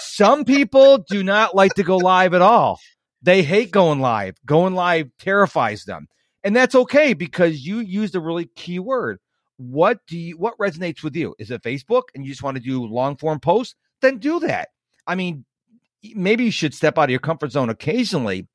Some 0.00 0.46
people 0.46 1.04
do 1.06 1.22
not 1.22 1.54
like 1.54 1.74
to 1.74 1.82
go 1.82 1.98
live 1.98 2.32
at 2.32 2.40
all. 2.40 2.80
They 3.20 3.42
hate 3.42 3.70
going 3.70 4.00
live. 4.00 4.36
Going 4.46 4.74
live 4.74 5.10
terrifies 5.18 5.84
them. 5.84 6.08
And 6.44 6.56
that's 6.56 6.74
okay 6.74 7.12
because 7.12 7.66
you 7.66 7.80
used 7.80 8.14
a 8.14 8.20
really 8.20 8.46
key 8.56 8.78
word. 8.78 9.18
What 9.58 9.98
do 10.06 10.16
you 10.16 10.38
what 10.38 10.56
resonates 10.56 11.02
with 11.02 11.14
you? 11.14 11.34
Is 11.38 11.50
it 11.50 11.62
Facebook 11.62 12.04
and 12.14 12.24
you 12.24 12.32
just 12.32 12.42
want 12.42 12.56
to 12.56 12.62
do 12.62 12.86
long 12.86 13.18
form 13.18 13.38
posts? 13.38 13.74
Then 14.00 14.16
do 14.16 14.40
that. 14.40 14.68
I 15.06 15.14
mean, 15.14 15.44
maybe 16.14 16.44
you 16.44 16.50
should 16.50 16.74
step 16.74 16.98
out 16.98 17.04
of 17.04 17.10
your 17.10 17.20
comfort 17.20 17.52
zone 17.52 17.70
occasionally, 17.70 18.46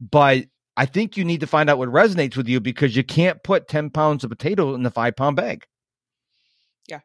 but 0.00 0.46
I 0.76 0.86
think 0.86 1.16
you 1.16 1.24
need 1.24 1.40
to 1.40 1.46
find 1.46 1.70
out 1.70 1.78
what 1.78 1.88
resonates 1.88 2.36
with 2.36 2.48
you 2.48 2.60
because 2.60 2.96
you 2.96 3.04
can't 3.04 3.42
put 3.42 3.68
10 3.68 3.90
pounds 3.90 4.24
of 4.24 4.30
potato 4.30 4.74
in 4.74 4.82
the 4.82 4.90
five 4.90 5.16
pound 5.16 5.36
bag. 5.36 5.64
Yeah. 6.86 7.00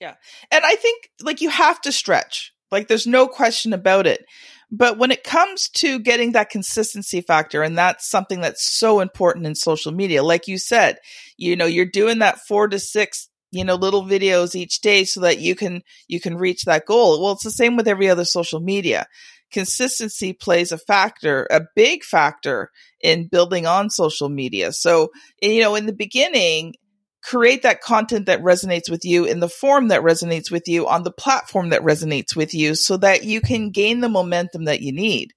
Yeah. 0.00 0.14
And 0.50 0.64
I 0.64 0.74
think 0.74 1.10
like 1.22 1.40
you 1.40 1.50
have 1.50 1.80
to 1.82 1.92
stretch. 1.92 2.52
Like 2.70 2.88
there's 2.88 3.06
no 3.06 3.28
question 3.28 3.72
about 3.72 4.06
it. 4.06 4.24
But 4.70 4.98
when 4.98 5.10
it 5.10 5.24
comes 5.24 5.68
to 5.76 5.98
getting 5.98 6.32
that 6.32 6.50
consistency 6.50 7.22
factor, 7.22 7.62
and 7.62 7.78
that's 7.78 8.08
something 8.08 8.42
that's 8.42 8.70
so 8.70 9.00
important 9.00 9.46
in 9.46 9.54
social 9.54 9.92
media, 9.92 10.22
like 10.22 10.46
you 10.46 10.58
said, 10.58 10.98
you 11.38 11.56
know, 11.56 11.64
you're 11.64 11.86
doing 11.86 12.18
that 12.18 12.40
four 12.46 12.68
to 12.68 12.78
six 12.78 13.27
you 13.50 13.64
know 13.64 13.74
little 13.74 14.04
videos 14.04 14.54
each 14.54 14.80
day 14.80 15.04
so 15.04 15.20
that 15.20 15.38
you 15.38 15.54
can 15.54 15.82
you 16.06 16.20
can 16.20 16.36
reach 16.36 16.62
that 16.64 16.86
goal. 16.86 17.22
Well 17.22 17.32
it's 17.32 17.44
the 17.44 17.50
same 17.50 17.76
with 17.76 17.88
every 17.88 18.08
other 18.08 18.24
social 18.24 18.60
media. 18.60 19.06
Consistency 19.50 20.32
plays 20.32 20.72
a 20.72 20.78
factor 20.78 21.46
a 21.50 21.62
big 21.74 22.04
factor 22.04 22.70
in 23.00 23.28
building 23.28 23.66
on 23.66 23.90
social 23.90 24.28
media. 24.28 24.72
So 24.72 25.10
you 25.40 25.60
know 25.60 25.74
in 25.74 25.86
the 25.86 25.92
beginning 25.92 26.74
create 27.22 27.62
that 27.62 27.80
content 27.80 28.26
that 28.26 28.40
resonates 28.40 28.88
with 28.88 29.04
you 29.04 29.24
in 29.24 29.40
the 29.40 29.48
form 29.48 29.88
that 29.88 30.02
resonates 30.02 30.50
with 30.50 30.68
you 30.68 30.86
on 30.86 31.02
the 31.02 31.10
platform 31.10 31.70
that 31.70 31.82
resonates 31.82 32.36
with 32.36 32.54
you 32.54 32.74
so 32.74 32.96
that 32.96 33.24
you 33.24 33.40
can 33.40 33.70
gain 33.70 34.00
the 34.00 34.08
momentum 34.08 34.64
that 34.64 34.80
you 34.80 34.92
need. 34.92 35.32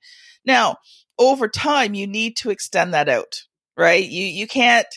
Now 0.46 0.78
over 1.18 1.48
time 1.48 1.94
you 1.94 2.08
need 2.08 2.38
to 2.38 2.50
extend 2.50 2.94
that 2.94 3.10
out 3.10 3.42
right? 3.78 4.04
You 4.04 4.26
you 4.26 4.48
can't 4.48 4.88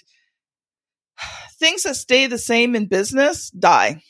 things 1.58 1.84
that 1.84 1.96
stay 1.96 2.26
the 2.26 2.38
same 2.38 2.74
in 2.74 2.86
business 2.86 3.50
die. 3.50 4.02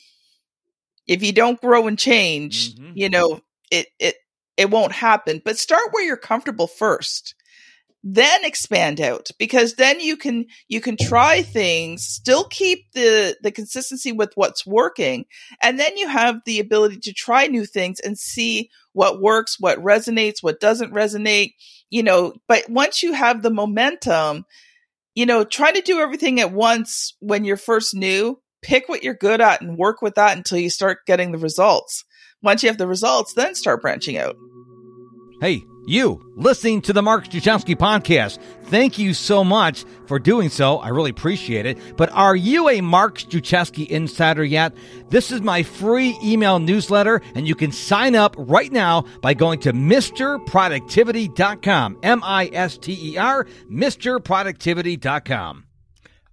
If 1.07 1.23
you 1.23 1.33
don't 1.33 1.61
grow 1.61 1.87
and 1.87 1.99
change, 1.99 2.75
mm-hmm. 2.75 2.91
you 2.95 3.09
know, 3.09 3.41
it 3.71 3.87
it 3.99 4.15
it 4.57 4.69
won't 4.69 4.91
happen. 4.93 5.41
But 5.43 5.57
start 5.59 5.89
where 5.91 6.05
you're 6.05 6.17
comfortable 6.17 6.67
first. 6.67 7.35
then 8.07 8.45
expand 8.45 9.01
out 9.01 9.31
because 9.39 9.73
then 9.75 9.99
you 9.99 10.15
can 10.15 10.45
you 10.67 10.79
can 10.79 10.95
try 10.95 11.41
things 11.41 12.03
still 12.05 12.43
keep 12.49 12.91
the 12.93 13.35
the 13.41 13.51
consistency 13.51 14.11
with 14.11 14.31
what's 14.35 14.63
working 14.63 15.25
and 15.63 15.79
then 15.79 15.97
you 15.97 16.07
have 16.07 16.35
the 16.45 16.59
ability 16.59 16.97
to 16.97 17.11
try 17.11 17.47
new 17.47 17.65
things 17.65 17.99
and 17.99 18.15
see 18.15 18.69
what 18.93 19.19
works 19.19 19.59
what 19.59 19.79
resonates 19.79 20.43
what 20.43 20.59
doesn't 20.59 20.93
resonate 20.93 21.53
you 21.89 22.03
know 22.03 22.31
but 22.47 22.69
once 22.69 23.01
you 23.01 23.11
have 23.13 23.41
the 23.41 23.49
momentum 23.49 24.45
you 25.15 25.25
know 25.25 25.43
try 25.43 25.71
to 25.71 25.81
do 25.81 25.99
everything 25.99 26.39
at 26.39 26.51
once 26.51 27.15
when 27.19 27.45
you're 27.45 27.57
first 27.57 27.95
new. 27.95 28.39
Pick 28.61 28.89
what 28.89 29.03
you're 29.03 29.13
good 29.13 29.41
at 29.41 29.61
and 29.61 29.77
work 29.77 30.01
with 30.01 30.15
that 30.15 30.37
until 30.37 30.57
you 30.57 30.69
start 30.69 31.05
getting 31.05 31.31
the 31.31 31.37
results. 31.37 32.03
Once 32.41 32.63
you 32.63 32.69
have 32.69 32.77
the 32.77 32.87
results 32.87 33.33
then 33.33 33.55
start 33.55 33.81
branching 33.81 34.17
out. 34.17 34.35
Hey 35.41 35.63
you 35.87 36.31
listening 36.35 36.81
to 36.81 36.93
the 36.93 37.01
Mark 37.01 37.25
Struczewski 37.25 37.75
podcast. 37.75 38.39
Thank 38.65 38.97
you 38.97 39.13
so 39.13 39.43
much 39.43 39.85
for 40.07 40.17
doing 40.19 40.49
so. 40.49 40.77
I 40.77 40.89
really 40.89 41.11
appreciate 41.11 41.65
it. 41.65 41.77
But 41.97 42.09
are 42.11 42.35
you 42.35 42.69
a 42.69 42.81
Mark 42.81 43.17
Struczewski 43.19 43.87
insider 43.87 44.43
yet? 44.43 44.73
This 45.09 45.31
is 45.31 45.41
my 45.41 45.63
free 45.63 46.17
email 46.23 46.59
newsletter, 46.59 47.21
and 47.35 47.47
you 47.47 47.55
can 47.55 47.71
sign 47.71 48.15
up 48.15 48.35
right 48.37 48.71
now 48.71 49.05
by 49.21 49.33
going 49.33 49.59
to 49.61 49.73
MisterProductivity.com. 49.73 51.99
M 52.03 52.21
I 52.23 52.49
S 52.51 52.77
T 52.77 53.13
E 53.13 53.17
R, 53.17 53.47
MisterProductivity.com. 53.71 55.65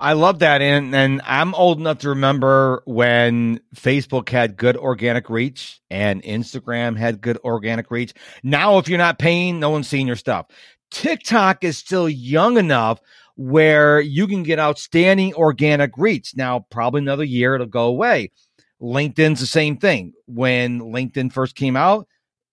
I 0.02 0.14
love 0.14 0.40
that. 0.40 0.60
And, 0.60 0.92
and 0.96 1.22
I'm 1.24 1.54
old 1.54 1.78
enough 1.78 1.98
to 1.98 2.08
remember 2.08 2.82
when 2.86 3.60
Facebook 3.76 4.28
had 4.28 4.56
good 4.56 4.76
organic 4.76 5.30
reach 5.30 5.80
and 5.92 6.20
Instagram 6.24 6.98
had 6.98 7.20
good 7.20 7.38
organic 7.44 7.88
reach. 7.88 8.12
Now, 8.42 8.78
if 8.78 8.88
you're 8.88 8.98
not 8.98 9.20
paying, 9.20 9.60
no 9.60 9.70
one's 9.70 9.86
seeing 9.86 10.08
your 10.08 10.16
stuff. 10.16 10.46
TikTok 10.90 11.62
is 11.62 11.78
still 11.78 12.08
young 12.08 12.58
enough 12.58 13.00
where 13.36 14.00
you 14.00 14.26
can 14.26 14.42
get 14.42 14.58
outstanding 14.58 15.34
organic 15.34 15.96
reach. 15.96 16.34
Now, 16.34 16.66
probably 16.68 17.02
another 17.02 17.24
year 17.24 17.54
it'll 17.54 17.68
go 17.68 17.86
away. 17.86 18.32
LinkedIn's 18.82 19.38
the 19.38 19.46
same 19.46 19.76
thing. 19.76 20.14
When 20.26 20.80
LinkedIn 20.80 21.32
first 21.32 21.54
came 21.54 21.76
out, 21.76 22.08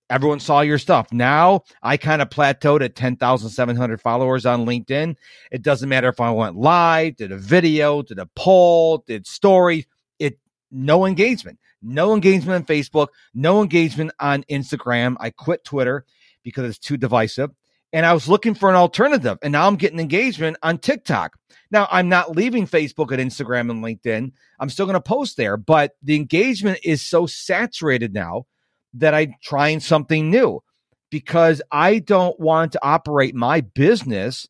everyone 0.09 0.39
saw 0.39 0.61
your 0.61 0.77
stuff. 0.77 1.11
Now 1.11 1.63
I 1.81 1.97
kind 1.97 2.21
of 2.21 2.29
plateaued 2.29 2.83
at 2.83 2.95
10,700 2.95 4.01
followers 4.01 4.45
on 4.45 4.65
LinkedIn. 4.65 5.15
It 5.51 5.61
doesn't 5.61 5.89
matter 5.89 6.09
if 6.09 6.19
I 6.19 6.31
went 6.31 6.55
live, 6.55 7.15
did 7.15 7.31
a 7.31 7.37
video, 7.37 8.01
did 8.01 8.19
a 8.19 8.27
poll, 8.35 9.03
did 9.07 9.27
stories. 9.27 9.85
It 10.17 10.39
no 10.71 11.05
engagement, 11.05 11.59
no 11.81 12.13
engagement 12.13 12.55
on 12.55 12.75
Facebook, 12.75 13.07
no 13.33 13.61
engagement 13.61 14.11
on 14.19 14.43
Instagram. 14.43 15.15
I 15.19 15.29
quit 15.29 15.63
Twitter 15.63 16.05
because 16.43 16.65
it's 16.65 16.79
too 16.79 16.97
divisive. 16.97 17.51
And 17.91 18.05
I 18.05 18.13
was 18.13 18.29
looking 18.29 18.53
for 18.53 18.69
an 18.69 18.75
alternative. 18.75 19.39
And 19.41 19.51
now 19.51 19.65
I'm 19.65 19.75
getting 19.75 19.99
engagement 19.99 20.57
on 20.61 20.77
TikTok. 20.77 21.37
Now 21.71 21.87
I'm 21.91 22.07
not 22.07 22.35
leaving 22.35 22.67
Facebook 22.67 23.11
and 23.11 23.19
Instagram 23.19 23.71
and 23.71 23.83
LinkedIn. 23.83 24.31
I'm 24.59 24.69
still 24.69 24.85
going 24.85 24.93
to 24.93 25.01
post 25.01 25.37
there, 25.37 25.57
but 25.57 25.93
the 26.03 26.15
engagement 26.15 26.79
is 26.83 27.01
so 27.01 27.25
saturated 27.25 28.13
now 28.13 28.45
that 28.93 29.13
I'm 29.13 29.35
trying 29.41 29.79
something 29.79 30.29
new 30.29 30.61
because 31.09 31.61
I 31.71 31.99
don't 31.99 32.39
want 32.39 32.73
to 32.73 32.79
operate 32.83 33.35
my 33.35 33.61
business 33.61 34.47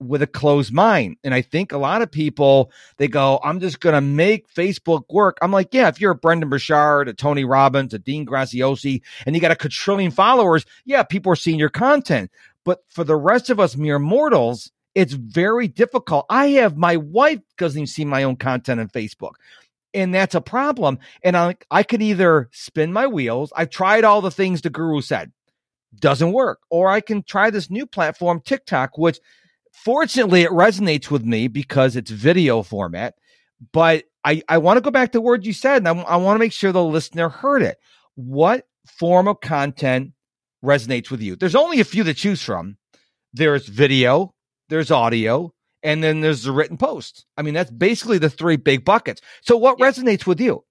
with 0.00 0.22
a 0.22 0.26
closed 0.26 0.72
mind. 0.72 1.16
And 1.22 1.32
I 1.32 1.42
think 1.42 1.72
a 1.72 1.78
lot 1.78 2.02
of 2.02 2.10
people, 2.10 2.72
they 2.96 3.08
go, 3.08 3.38
I'm 3.42 3.60
just 3.60 3.80
going 3.80 3.94
to 3.94 4.00
make 4.00 4.52
Facebook 4.52 5.04
work. 5.10 5.38
I'm 5.40 5.52
like, 5.52 5.72
yeah, 5.72 5.88
if 5.88 6.00
you're 6.00 6.12
a 6.12 6.16
Brendon 6.16 6.48
Burchard, 6.48 7.08
a 7.08 7.14
Tony 7.14 7.44
Robbins, 7.44 7.94
a 7.94 7.98
Dean 7.98 8.26
Graziosi, 8.26 9.02
and 9.26 9.34
you 9.34 9.40
got 9.40 9.52
a 9.52 9.56
quadrillion 9.56 10.10
followers, 10.10 10.66
yeah, 10.84 11.02
people 11.02 11.32
are 11.32 11.36
seeing 11.36 11.58
your 11.58 11.68
content. 11.68 12.30
But 12.64 12.80
for 12.88 13.04
the 13.04 13.16
rest 13.16 13.50
of 13.50 13.60
us 13.60 13.76
mere 13.76 13.98
mortals, 13.98 14.70
it's 14.94 15.14
very 15.14 15.68
difficult. 15.68 16.26
I 16.28 16.48
have 16.48 16.76
my 16.76 16.96
wife 16.96 17.40
doesn't 17.56 17.78
even 17.78 17.86
see 17.86 18.04
my 18.04 18.24
own 18.24 18.36
content 18.36 18.80
on 18.80 18.88
Facebook 18.88 19.32
and 19.94 20.14
that's 20.14 20.34
a 20.34 20.40
problem. 20.40 20.98
And 21.22 21.36
I, 21.36 21.56
I 21.70 21.82
could 21.82 22.02
either 22.02 22.48
spin 22.52 22.92
my 22.92 23.06
wheels. 23.06 23.52
I've 23.54 23.70
tried 23.70 24.04
all 24.04 24.20
the 24.20 24.30
things 24.30 24.60
the 24.60 24.70
guru 24.70 25.00
said, 25.00 25.32
doesn't 25.94 26.32
work, 26.32 26.60
or 26.70 26.88
I 26.88 27.00
can 27.00 27.22
try 27.22 27.50
this 27.50 27.70
new 27.70 27.86
platform, 27.86 28.40
TikTok, 28.40 28.96
which 28.96 29.20
fortunately 29.72 30.42
it 30.42 30.50
resonates 30.50 31.10
with 31.10 31.24
me 31.24 31.48
because 31.48 31.96
it's 31.96 32.10
video 32.10 32.62
format. 32.62 33.14
But 33.72 34.04
I, 34.24 34.42
I 34.48 34.58
want 34.58 34.78
to 34.78 34.80
go 34.80 34.90
back 34.90 35.12
to 35.12 35.18
the 35.18 35.22
word 35.22 35.46
you 35.46 35.52
said, 35.52 35.78
and 35.78 35.88
I, 35.88 35.92
I 36.02 36.16
want 36.16 36.36
to 36.36 36.40
make 36.40 36.52
sure 36.52 36.72
the 36.72 36.82
listener 36.82 37.28
heard 37.28 37.62
it. 37.62 37.78
What 38.14 38.66
form 38.86 39.28
of 39.28 39.40
content 39.40 40.12
resonates 40.64 41.10
with 41.10 41.20
you? 41.20 41.36
There's 41.36 41.54
only 41.54 41.80
a 41.80 41.84
few 41.84 42.04
to 42.04 42.14
choose 42.14 42.42
from. 42.42 42.76
There's 43.32 43.68
video, 43.68 44.34
there's 44.68 44.90
audio, 44.90 45.52
and 45.82 46.02
then 46.02 46.20
there's 46.20 46.44
the 46.44 46.52
written 46.52 46.76
post. 46.76 47.26
I 47.36 47.42
mean, 47.42 47.54
that's 47.54 47.70
basically 47.70 48.18
the 48.18 48.30
three 48.30 48.56
big 48.56 48.84
buckets. 48.84 49.20
So 49.42 49.56
what 49.56 49.78
yeah. 49.78 49.86
resonates 49.86 50.26
with 50.26 50.40
you? 50.40 50.64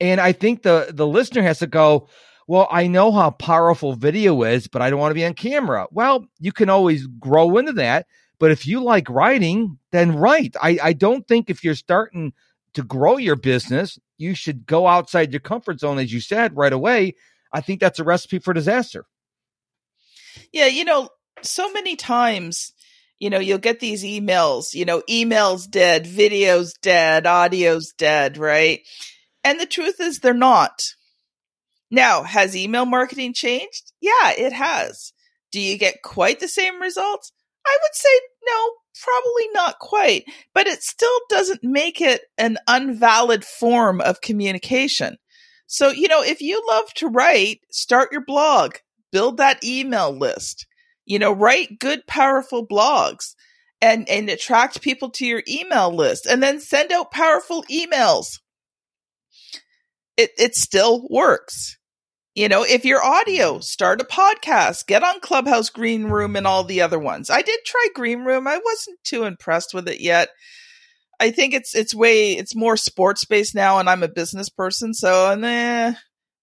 And 0.00 0.20
I 0.20 0.32
think 0.32 0.62
the 0.62 0.88
the 0.92 1.06
listener 1.06 1.42
has 1.42 1.60
to 1.60 1.66
go, 1.66 2.08
well, 2.46 2.68
I 2.70 2.86
know 2.86 3.12
how 3.12 3.30
powerful 3.30 3.94
video 3.94 4.42
is, 4.42 4.68
but 4.68 4.82
I 4.82 4.90
don't 4.90 5.00
want 5.00 5.10
to 5.10 5.16
be 5.16 5.24
on 5.24 5.34
camera. 5.34 5.86
Well, 5.90 6.26
you 6.38 6.52
can 6.52 6.68
always 6.68 7.06
grow 7.06 7.56
into 7.58 7.72
that. 7.74 8.06
But 8.38 8.50
if 8.50 8.66
you 8.66 8.82
like 8.82 9.08
writing, 9.08 9.78
then 9.92 10.14
write. 10.14 10.56
I, 10.60 10.78
I 10.82 10.92
don't 10.92 11.26
think 11.26 11.48
if 11.48 11.64
you're 11.64 11.74
starting 11.74 12.34
to 12.74 12.82
grow 12.82 13.16
your 13.16 13.36
business, 13.36 13.98
you 14.18 14.34
should 14.34 14.66
go 14.66 14.86
outside 14.86 15.32
your 15.32 15.40
comfort 15.40 15.80
zone, 15.80 15.98
as 15.98 16.12
you 16.12 16.20
said 16.20 16.56
right 16.56 16.72
away. 16.72 17.14
I 17.52 17.62
think 17.62 17.80
that's 17.80 17.98
a 17.98 18.04
recipe 18.04 18.38
for 18.38 18.52
disaster. 18.52 19.06
Yeah, 20.52 20.66
you 20.66 20.84
know, 20.84 21.08
so 21.42 21.72
many 21.72 21.96
times 21.96 22.74
you 23.18 23.30
know, 23.30 23.38
you'll 23.38 23.58
get 23.58 23.80
these 23.80 24.04
emails, 24.04 24.74
you 24.74 24.84
know, 24.84 25.02
emails 25.08 25.68
dead, 25.68 26.04
videos 26.04 26.72
dead, 26.80 27.26
audio's 27.26 27.92
dead, 27.96 28.36
right? 28.36 28.80
And 29.44 29.58
the 29.58 29.66
truth 29.66 30.00
is 30.00 30.18
they're 30.18 30.34
not. 30.34 30.82
Now, 31.90 32.24
has 32.24 32.56
email 32.56 32.84
marketing 32.84 33.32
changed? 33.32 33.92
Yeah, 34.00 34.32
it 34.36 34.52
has. 34.52 35.12
Do 35.52 35.60
you 35.60 35.78
get 35.78 36.02
quite 36.02 36.40
the 36.40 36.48
same 36.48 36.80
results? 36.80 37.32
I 37.66 37.78
would 37.82 37.94
say 37.94 38.08
no, 38.46 38.72
probably 39.02 39.48
not 39.52 39.78
quite, 39.78 40.24
but 40.52 40.66
it 40.66 40.82
still 40.82 41.18
doesn't 41.28 41.62
make 41.62 42.00
it 42.00 42.22
an 42.36 42.58
unvalid 42.68 43.44
form 43.44 44.00
of 44.00 44.20
communication. 44.20 45.16
So, 45.66 45.90
you 45.90 46.08
know, 46.08 46.22
if 46.22 46.40
you 46.40 46.62
love 46.68 46.92
to 46.94 47.08
write, 47.08 47.60
start 47.70 48.12
your 48.12 48.24
blog, 48.24 48.76
build 49.10 49.38
that 49.38 49.64
email 49.64 50.16
list 50.16 50.66
you 51.06 51.18
know, 51.18 51.32
write 51.32 51.78
good, 51.78 52.06
powerful 52.06 52.66
blogs 52.66 53.34
and, 53.80 54.08
and 54.08 54.28
attract 54.28 54.82
people 54.82 55.10
to 55.10 55.26
your 55.26 55.42
email 55.48 55.94
list 55.94 56.26
and 56.26 56.42
then 56.42 56.60
send 56.60 56.92
out 56.92 57.10
powerful 57.10 57.64
emails. 57.70 58.40
It, 60.16 60.30
it 60.38 60.54
still 60.54 61.06
works. 61.08 61.78
You 62.34 62.48
know, 62.50 62.64
if 62.64 62.84
your 62.84 63.02
audio, 63.02 63.60
start 63.60 64.02
a 64.02 64.04
podcast, 64.04 64.86
get 64.86 65.02
on 65.02 65.20
Clubhouse 65.20 65.70
Green 65.70 66.04
Room 66.04 66.36
and 66.36 66.46
all 66.46 66.64
the 66.64 66.82
other 66.82 66.98
ones. 66.98 67.30
I 67.30 67.40
did 67.40 67.60
try 67.64 67.88
Green 67.94 68.24
Room. 68.24 68.46
I 68.46 68.60
wasn't 68.62 68.98
too 69.04 69.24
impressed 69.24 69.72
with 69.72 69.88
it 69.88 70.00
yet. 70.00 70.28
I 71.18 71.30
think 71.30 71.54
it's 71.54 71.74
it's 71.74 71.94
way 71.94 72.32
it's 72.32 72.54
more 72.54 72.76
sports 72.76 73.24
based 73.24 73.54
now, 73.54 73.78
and 73.78 73.88
I'm 73.88 74.02
a 74.02 74.08
business 74.08 74.50
person, 74.50 74.92
so 74.92 75.30
and 75.32 75.44
eh. 75.44 75.94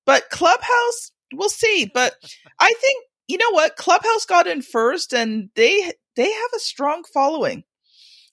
But 0.05 0.29
Clubhouse, 0.31 1.11
we'll 1.31 1.49
see. 1.49 1.89
But 1.93 2.15
I 2.59 2.73
think 2.81 3.03
you 3.27 3.37
know 3.37 3.51
what? 3.51 3.75
Clubhouse 3.75 4.25
got 4.25 4.47
in 4.47 4.61
first 4.61 5.13
and 5.13 5.49
they 5.55 5.91
they 6.15 6.31
have 6.31 6.51
a 6.55 6.59
strong 6.59 7.03
following. 7.13 7.63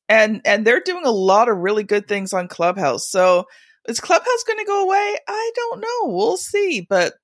And 0.09 0.43
and 0.45 0.67
they're 0.67 0.83
doing 0.85 1.07
a 1.07 1.11
lot 1.11 1.49
of 1.49 1.59
really 1.59 1.85
good 1.85 2.09
things 2.09 2.33
on 2.33 2.49
Clubhouse. 2.49 3.09
So 3.09 3.45
is 3.89 4.01
Clubhouse 4.01 4.45
going 4.47 4.59
to 4.59 4.65
go 4.65 4.85
away? 4.85 5.17
I 5.29 5.53
don't 5.55 5.81
know. 5.81 6.13
We'll 6.15 6.37
see, 6.37 6.81
but 6.89 7.15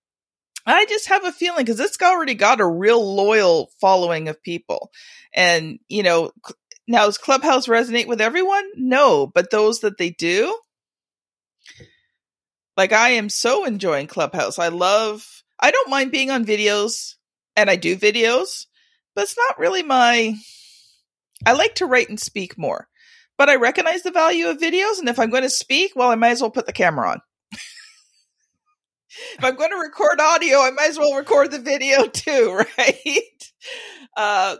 I 0.66 0.85
just 0.87 1.08
have 1.08 1.25
a 1.25 1.32
feeling 1.32 1.64
because 1.64 1.80
it's 1.80 2.00
already 2.00 2.35
got 2.35 2.61
a 2.61 2.66
real 2.66 3.14
loyal 3.14 3.70
following 3.80 4.28
of 4.28 4.42
people. 4.42 4.90
And, 5.35 5.78
you 5.88 6.02
know, 6.02 6.32
now 6.88 7.06
does 7.06 7.18
Clubhouse 7.18 7.66
resonate 7.66 8.06
with 8.08 8.20
everyone? 8.20 8.64
No, 8.76 9.26
but 9.26 9.50
those 9.50 9.80
that 9.80 9.99
they 9.99 10.11
do, 10.11 10.58
like 12.76 12.92
I 12.92 13.11
am 13.11 13.28
so 13.28 13.64
enjoying 13.64 14.06
Clubhouse. 14.06 14.58
I 14.58 14.68
love, 14.68 15.25
I 15.61 15.70
don't 15.70 15.90
mind 15.90 16.12
being 16.12 16.30
on 16.30 16.44
videos 16.46 17.15
and 17.56 17.70
I 17.70 17.76
do 17.76 17.96
videos, 17.96 18.66
but 19.14 19.25
it's 19.25 19.36
not 19.36 19.58
really 19.58 19.82
my. 19.82 20.34
I 21.44 21.52
like 21.52 21.75
to 21.76 21.86
write 21.86 22.08
and 22.08 22.20
speak 22.20 22.58
more, 22.58 22.88
but 23.36 23.48
I 23.48 23.56
recognize 23.56 24.02
the 24.02 24.10
value 24.10 24.48
of 24.48 24.58
videos. 24.58 24.98
And 24.98 25.08
if 25.08 25.18
I'm 25.18 25.30
going 25.30 25.42
to 25.42 25.50
speak, 25.50 25.92
well, 25.96 26.10
I 26.10 26.14
might 26.14 26.30
as 26.30 26.40
well 26.40 26.50
put 26.50 26.66
the 26.66 26.72
camera 26.72 27.10
on. 27.10 27.20
if 29.38 29.44
I'm 29.44 29.56
going 29.56 29.70
to 29.70 29.76
record 29.76 30.20
audio, 30.20 30.58
I 30.60 30.70
might 30.70 30.90
as 30.90 30.98
well 30.98 31.16
record 31.16 31.50
the 31.50 31.58
video 31.58 32.06
too, 32.12 32.62
right? 32.78 33.52
Uh, 34.16 34.56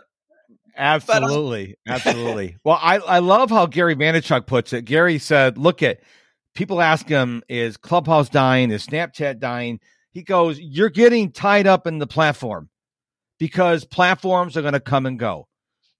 absolutely, 0.75 1.75
absolutely. 1.87 2.57
well, 2.63 2.79
I 2.81 2.97
I 2.97 3.19
love 3.19 3.49
how 3.49 3.65
Gary 3.67 3.95
Vaynerchuk 3.95 4.47
puts 4.47 4.73
it. 4.73 4.85
Gary 4.85 5.19
said, 5.19 5.57
"Look 5.57 5.83
at 5.83 5.99
people 6.55 6.81
ask 6.81 7.07
him, 7.07 7.43
is 7.49 7.77
Clubhouse 7.77 8.29
dying? 8.29 8.71
Is 8.71 8.85
Snapchat 8.85 9.39
dying?" 9.39 9.79
He 10.11 10.23
goes, 10.23 10.59
"You're 10.59 10.89
getting 10.89 11.31
tied 11.31 11.67
up 11.67 11.85
in 11.87 11.99
the 11.99 12.07
platform." 12.07 12.69
Because 13.39 13.85
platforms 13.85 14.57
are 14.57 14.61
going 14.61 14.73
to 14.73 14.79
come 14.79 15.05
and 15.05 15.19
go. 15.19 15.47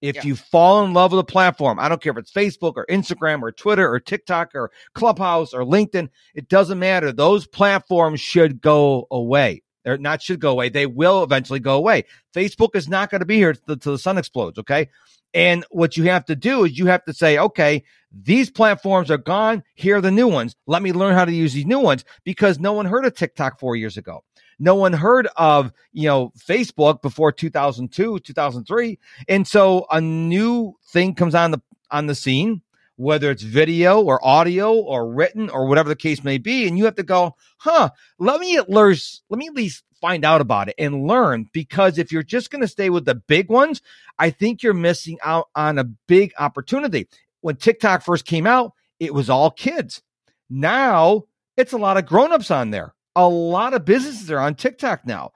If 0.01 0.17
Yeah. 0.17 0.24
you 0.25 0.36
fall 0.36 0.86
in 0.86 0.94
love 0.94 1.12
with 1.12 1.20
a 1.20 1.24
platform, 1.24 1.79
I 1.79 1.89
don't 1.89 2.01
care 2.01 2.12
if 2.12 2.17
it's 2.17 2.32
Facebook 2.32 2.74
or 2.75 2.86
Instagram 2.89 3.41
or 3.41 3.51
Twitter 3.51 3.91
or 3.91 4.00
TikTok 4.00 4.53
or 4.53 4.72
Clubhouse 4.94 5.53
or 5.53 5.62
LinkedIn, 5.62 6.10
it 6.36 6.50
doesn't 6.50 6.77
matter. 6.77 7.12
Those 7.12 7.48
platforms 7.48 8.22
should 8.22 8.62
go 8.62 9.08
away. 9.10 9.63
They're 9.84 9.98
not 9.98 10.22
should 10.22 10.39
go 10.39 10.51
away. 10.51 10.70
They 10.70 10.86
will 10.86 11.24
eventually 11.24 11.60
go 11.60 11.77
away. 11.77 12.03
Facebook 12.36 12.75
is 12.75 12.88
not 12.88 13.10
going 13.10 13.22
to 13.22 13.25
be 13.25 13.38
here 13.38 13.53
till 13.53 13.77
the 13.77 13.98
sun 13.98 14.17
explodes. 14.17 14.60
Okay. 14.60 14.89
And 15.34 15.65
what 15.72 15.98
you 15.98 16.03
have 16.03 16.25
to 16.25 16.36
do 16.36 16.63
is 16.65 16.77
you 16.77 16.88
have 16.88 17.03
to 17.06 17.13
say, 17.13 17.38
okay, 17.38 17.84
these 18.12 18.50
platforms 18.50 19.10
are 19.12 19.17
gone. 19.17 19.63
Here 19.75 19.98
are 19.98 20.01
the 20.01 20.12
new 20.12 20.27
ones. 20.27 20.56
Let 20.67 20.82
me 20.82 20.94
learn 20.94 21.13
how 21.15 21.25
to 21.25 21.32
use 21.32 21.53
these 21.53 21.65
new 21.65 21.79
ones 21.79 22.06
because 22.24 22.60
no 22.60 22.74
one 22.74 22.86
heard 22.86 23.06
of 23.06 23.15
TikTok 23.15 23.60
four 23.60 23.75
years 23.75 23.98
ago. 23.98 24.24
No 24.60 24.76
one 24.76 24.94
heard 24.94 25.28
of, 25.36 25.72
you 25.92 26.08
know, 26.08 26.32
Facebook 26.38 27.02
before 27.02 27.32
2002, 27.32 28.20
2003. 28.20 29.00
And 29.28 29.48
so 29.48 29.86
a 29.92 30.02
new 30.02 30.74
thing 30.88 31.16
comes 31.16 31.36
on 31.36 31.52
the, 31.52 31.62
on 31.92 32.08
the 32.08 32.16
scene, 32.16 32.62
whether 32.96 33.30
it's 33.30 33.44
video 33.44 34.02
or 34.02 34.26
audio 34.26 34.74
or 34.74 35.12
written 35.14 35.50
or 35.50 35.68
whatever 35.68 35.90
the 35.90 35.96
case 35.96 36.24
may 36.24 36.38
be. 36.38 36.68
And 36.68 36.78
you 36.78 36.86
have 36.86 36.96
to 36.96 37.04
go, 37.04 37.36
huh, 37.58 37.92
let 38.18 38.40
me 38.40 38.58
at 38.58 38.70
least, 38.70 39.24
let 39.30 39.38
me 39.38 39.48
at 39.48 39.54
least 39.54 39.84
find 40.02 40.26
out 40.26 40.42
about 40.42 40.70
it 40.70 40.76
and 40.78 41.08
learn 41.08 41.50
because 41.54 41.98
if 41.98 42.12
you're 42.12 42.24
just 42.24 42.52
going 42.52 42.62
to 42.62 42.68
stay 42.68 42.90
with 42.90 43.06
the 43.06 43.16
big 43.16 43.50
ones, 43.50 43.82
I 44.20 44.30
think 44.30 44.64
you're 44.64 44.74
missing 44.74 45.18
out 45.24 45.50
on 45.56 45.78
a 45.78 45.84
big 45.84 46.34
opportunity. 46.40 47.08
When 47.42 47.56
TikTok 47.56 48.02
first 48.02 48.26
came 48.26 48.48
out, 48.48 48.74
it 49.00 49.14
was 49.14 49.30
all 49.30 49.52
kids. 49.52 50.02
Now 50.50 51.24
it's 51.56 51.74
a 51.74 51.78
lot 51.78 51.98
of 51.98 52.06
grown-ups 52.06 52.52
on 52.52 52.72
there. 52.72 52.94
A 53.18 53.28
lot 53.28 53.74
of 53.74 53.84
businesses 53.84 54.32
are 54.32 54.40
on 54.40 54.56
TikTok 54.56 55.06
now. 55.06 55.32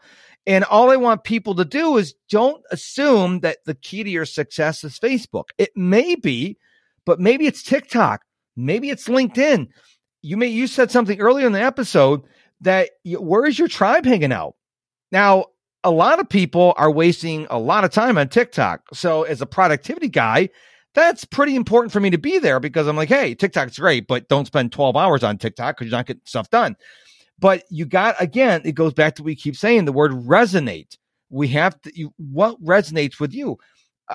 And 0.47 0.63
all 0.63 0.89
I 0.89 0.95
want 0.95 1.23
people 1.23 1.55
to 1.55 1.65
do 1.65 1.97
is 1.97 2.15
don't 2.29 2.63
assume 2.71 3.41
that 3.41 3.57
the 3.65 3.75
key 3.75 4.03
to 4.03 4.09
your 4.09 4.25
success 4.25 4.83
is 4.83 4.97
Facebook. 4.97 5.45
It 5.57 5.71
may 5.75 6.15
be, 6.15 6.57
but 7.05 7.19
maybe 7.19 7.45
it's 7.45 7.63
TikTok. 7.63 8.21
Maybe 8.55 8.89
it's 8.89 9.07
LinkedIn. 9.07 9.67
You 10.21 10.37
may 10.37 10.47
you 10.47 10.67
said 10.67 10.91
something 10.91 11.19
earlier 11.19 11.45
in 11.45 11.53
the 11.53 11.61
episode 11.61 12.21
that 12.61 12.89
where 13.05 13.45
is 13.45 13.57
your 13.57 13.67
tribe 13.67 14.05
hanging 14.05 14.31
out? 14.31 14.55
Now, 15.11 15.45
a 15.83 15.91
lot 15.91 16.19
of 16.19 16.29
people 16.29 16.73
are 16.77 16.91
wasting 16.91 17.47
a 17.49 17.57
lot 17.57 17.83
of 17.83 17.91
time 17.91 18.17
on 18.17 18.29
TikTok. 18.29 18.81
So 18.93 19.23
as 19.23 19.41
a 19.41 19.47
productivity 19.47 20.09
guy, 20.09 20.49
that's 20.93 21.25
pretty 21.25 21.55
important 21.55 21.91
for 21.91 21.99
me 21.99 22.11
to 22.11 22.17
be 22.17 22.39
there 22.39 22.59
because 22.59 22.87
I'm 22.87 22.95
like, 22.95 23.09
hey, 23.09 23.33
TikTok's 23.33 23.79
great, 23.79 24.07
but 24.07 24.27
don't 24.27 24.45
spend 24.45 24.71
12 24.71 24.95
hours 24.95 25.23
on 25.23 25.37
TikTok 25.37 25.77
because 25.77 25.89
you're 25.89 25.97
not 25.97 26.05
getting 26.05 26.21
stuff 26.25 26.49
done. 26.49 26.75
But 27.41 27.63
you 27.69 27.85
got 27.85 28.15
again, 28.19 28.61
it 28.63 28.73
goes 28.73 28.93
back 28.93 29.15
to 29.15 29.23
what 29.23 29.25
we 29.25 29.35
keep 29.35 29.57
saying 29.57 29.83
the 29.85 29.91
word 29.91 30.11
resonate. 30.11 30.97
We 31.29 31.49
have 31.49 31.79
to 31.81 31.91
you, 31.93 32.13
what 32.17 32.63
resonates 32.63 33.19
with 33.19 33.33
you. 33.33 33.57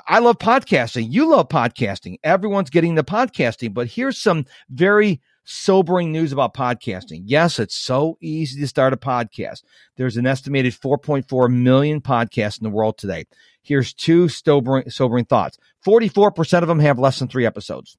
I 0.07 0.19
love 0.19 0.39
podcasting. 0.39 1.07
You 1.11 1.31
love 1.31 1.49
podcasting. 1.49 2.17
Everyone's 2.23 2.71
getting 2.71 2.95
the 2.95 3.05
podcasting, 3.05 3.75
but 3.75 3.89
here's 3.89 4.19
some 4.19 4.45
very 4.71 5.21
sobering 5.45 6.13
news 6.13 6.33
about 6.33 6.55
podcasting. 6.55 7.23
Yes, 7.25 7.59
it's 7.59 7.77
so 7.77 8.19
easy 8.21 8.61
to 8.61 8.67
start 8.67 8.93
a 8.93 8.97
podcast. 8.97 9.63
There's 9.97 10.17
an 10.17 10.27
estimated 10.27 10.75
4.4 10.75 11.51
million 11.51 12.01
podcasts 12.01 12.61
in 12.61 12.65
the 12.65 12.71
world 12.71 12.99
today. 12.99 13.25
Here's 13.63 13.95
two 13.95 14.29
sobering, 14.29 14.91
sobering 14.91 15.25
thoughts 15.25 15.59
44% 15.87 16.63
of 16.63 16.69
them 16.69 16.81
have 16.81 16.99
less 16.99 17.19
than 17.19 17.29
three 17.29 17.47
episodes. 17.47 17.97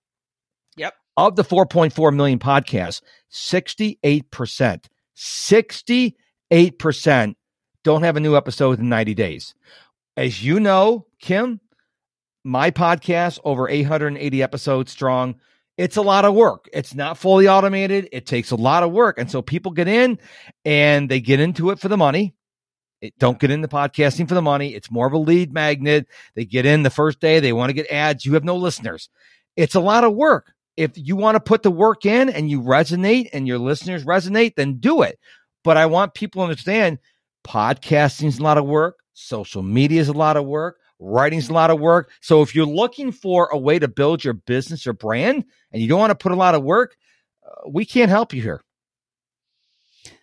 Yep. 0.75 0.93
Of 1.15 1.36
the 1.36 1.43
4.4 1.43 2.15
million 2.15 2.38
podcasts, 2.38 3.01
68%, 3.34 4.86
68% 5.18 7.36
don't 7.84 8.04
have 8.04 8.18
a 8.18 8.22
new 8.22 8.36
episode 8.36 8.80
in 8.80 8.90
90 8.90 9.14
days. 9.14 9.56
As 10.16 10.44
you 10.44 10.60
know, 10.60 11.06
Kim, 11.20 11.60
my 12.44 12.72
podcast, 12.72 13.40
over 13.44 13.70
880 13.70 14.44
episodes 14.44 14.92
strong. 14.92 15.36
It's 15.78 15.98
a 15.98 16.02
lot 16.02 16.26
of 16.26 16.34
work. 16.34 16.68
It's 16.74 16.96
not 16.96 17.18
fully 17.18 17.48
automated. 17.48 18.10
It 18.12 18.26
takes 18.26 18.52
a 18.52 18.56
lot 18.56 18.84
of 18.84 18.92
work. 18.92 19.20
And 19.20 19.30
so 19.30 19.42
people 19.42 19.72
get 19.72 19.88
in 19.88 20.18
and 20.66 21.08
they 21.08 21.20
get 21.20 21.40
into 21.40 21.70
it 21.70 21.80
for 21.80 21.88
the 21.88 21.98
money. 21.98 22.34
It, 23.02 23.14
don't 23.20 23.40
get 23.40 23.52
into 23.52 23.68
podcasting 23.68 24.28
for 24.28 24.34
the 24.34 24.42
money. 24.42 24.74
It's 24.74 24.90
more 24.90 25.06
of 25.06 25.14
a 25.14 25.18
lead 25.18 25.54
magnet. 25.54 26.08
They 26.36 26.46
get 26.46 26.66
in 26.66 26.84
the 26.84 26.90
first 26.90 27.20
day, 27.20 27.40
they 27.40 27.53
want 27.53 27.70
to 27.70 27.74
get 27.74 27.92
ads. 27.92 28.25
You 28.25 28.34
have 28.34 28.44
no 28.44 28.56
listeners. 28.56 29.10
It's 29.56 29.75
a 29.75 29.80
lot 29.80 30.03
of 30.03 30.14
work. 30.14 30.53
If 30.77 30.92
you 30.96 31.16
want 31.16 31.35
to 31.35 31.40
put 31.40 31.63
the 31.63 31.72
work 31.72 32.05
in 32.05 32.29
and 32.29 32.50
you 32.50 32.61
resonate 32.61 33.29
and 33.33 33.48
your 33.48 33.57
listeners 33.57 34.05
resonate, 34.05 34.55
then 34.55 34.77
do 34.79 35.01
it. 35.01 35.20
But 35.63 35.75
I 35.75 35.87
want 35.87 36.13
people 36.13 36.40
to 36.40 36.44
understand 36.44 37.00
podcasting 37.46 38.27
is 38.27 38.37
a 38.37 38.44
lot 38.44 38.57
of 38.57 38.66
work. 38.66 39.00
Social 39.13 39.63
media 39.63 40.00
is 40.00 40.07
a 40.07 40.13
lot 40.13 40.37
of 40.37 40.46
work. 40.46 40.77
Writing's 41.00 41.50
a 41.50 41.53
lot 41.53 41.72
of 41.72 41.79
work. 41.79 42.11
So 42.22 42.42
if 42.42 42.55
you're 42.55 42.66
looking 42.66 43.11
for 43.11 43.48
a 43.51 43.57
way 43.57 43.79
to 43.79 43.87
build 43.87 44.24
your 44.24 44.33
business 44.33 44.87
or 44.87 44.94
brand 44.94 45.46
and 45.72 45.81
you 45.81 45.87
don't 45.87 46.00
want 46.00 46.11
to 46.11 46.16
put 46.16 46.31
a 46.31 46.35
lot 46.35 46.55
of 46.55 46.63
work, 46.63 46.96
uh, 47.46 47.70
we 47.70 47.85
can't 47.85 48.09
help 48.09 48.33
you 48.33 48.42
here. 48.42 48.61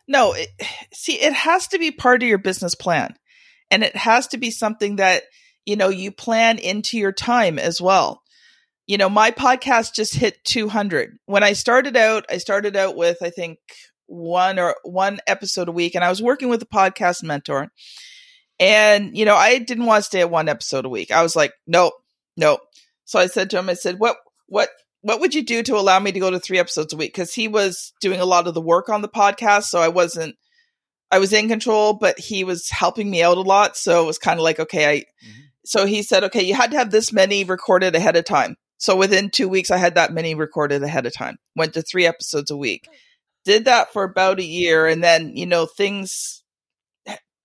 No, 0.07 0.33
it, 0.35 0.49
see, 0.93 1.15
it 1.15 1.33
has 1.33 1.69
to 1.69 1.79
be 1.79 1.91
part 1.91 2.23
of 2.23 2.29
your 2.29 2.39
business 2.39 2.75
plan. 2.75 3.15
And 3.71 3.83
it 3.83 3.97
has 3.97 4.29
to 4.29 4.39
be 4.39 4.51
something 4.51 4.97
that, 4.97 5.23
you 5.65 5.77
know, 5.77 5.89
you 5.89 6.13
plan 6.13 6.59
into 6.59 6.99
your 6.99 7.13
time 7.13 7.59
as 7.59 7.81
well. 7.81 8.21
You 8.87 8.99
know, 8.99 9.09
my 9.09 9.31
podcast 9.31 9.95
just 9.95 10.15
hit 10.15 10.45
200. 10.45 11.17
When 11.27 11.43
I 11.43 11.55
started 11.55 11.97
out, 11.97 12.27
I 12.31 12.39
started 12.39 12.77
out 12.77 12.97
with, 12.97 13.19
I 13.23 13.31
think, 13.31 13.59
one 14.07 14.59
or 14.59 14.77
one 14.83 15.21
episode 15.27 15.69
a 15.69 15.73
week, 15.73 15.95
and 15.95 16.05
I 16.05 16.11
was 16.11 16.23
working 16.23 16.49
with 16.49 16.63
a 16.63 16.67
podcast 16.67 17.23
mentor. 17.23 17.71
And, 18.61 19.17
you 19.17 19.25
know, 19.25 19.35
I 19.35 19.59
didn't 19.59 19.87
want 19.87 20.05
to 20.05 20.07
stay 20.07 20.21
at 20.21 20.31
one 20.31 20.49
episode 20.49 20.85
a 20.85 20.91
week. 20.91 21.11
I 21.11 21.23
was 21.23 21.35
like, 21.35 21.53
nope, 21.67 21.95
nope. 22.37 22.61
So 23.05 23.19
I 23.19 23.27
said 23.27 23.51
to 23.51 23.59
him, 23.59 23.69
I 23.69 23.75
said, 23.75 23.99
what, 23.99 24.17
what, 24.47 24.69
what 25.03 25.21
would 25.21 25.35
you 25.35 25.43
do 25.43 25.63
to 25.63 25.77
allow 25.77 25.99
me 25.99 26.13
to 26.13 26.21
go 26.21 26.31
to 26.31 26.39
three 26.39 26.59
episodes 26.59 26.93
a 26.93 26.97
week? 26.97 27.13
Because 27.13 27.35
he 27.35 27.49
was 27.49 27.93
doing 28.01 28.21
a 28.21 28.25
lot 28.25 28.47
of 28.47 28.55
the 28.55 28.61
work 28.61 28.89
on 28.89 29.03
the 29.03 29.09
podcast. 29.09 29.65
So 29.65 29.81
I 29.81 29.89
wasn't, 29.89 30.37
I 31.11 31.19
was 31.19 31.33
in 31.33 31.49
control, 31.49 31.95
but 31.95 32.19
he 32.19 32.45
was 32.45 32.71
helping 32.71 33.11
me 33.11 33.23
out 33.23 33.37
a 33.37 33.43
lot. 33.43 33.77
So 33.77 34.03
it 34.03 34.07
was 34.07 34.19
kind 34.19 34.39
of 34.39 34.45
like, 34.45 34.61
okay, 34.61 34.89
I, 34.89 34.97
mm-hmm. 34.99 35.41
so 35.65 35.85
he 35.85 36.03
said, 36.03 36.25
okay, 36.25 36.43
you 36.43 36.55
had 36.55 36.71
to 36.71 36.79
have 36.79 36.91
this 36.91 37.13
many 37.13 37.45
recorded 37.45 37.95
ahead 37.95 38.17
of 38.17 38.25
time. 38.25 38.57
So 38.79 38.97
within 38.97 39.31
two 39.31 39.49
weeks, 39.49 39.71
I 39.71 39.79
had 39.79 39.95
that 39.95 40.13
many 40.13 40.35
recorded 40.35 40.83
ahead 40.83 41.07
of 41.07 41.15
time, 41.15 41.37
went 41.57 41.75
to 41.75 41.83
three 41.83 42.07
episodes 42.07 42.51
a 42.51 42.57
week, 42.57 42.87
did 43.45 43.67
that 43.67 43.93
for 43.93 44.05
about 44.05 44.41
a 44.41 44.45
year. 44.45 44.87
And 44.87 45.03
then, 45.03 45.37
you 45.37 45.47
know, 45.47 45.67
things, 45.67 46.43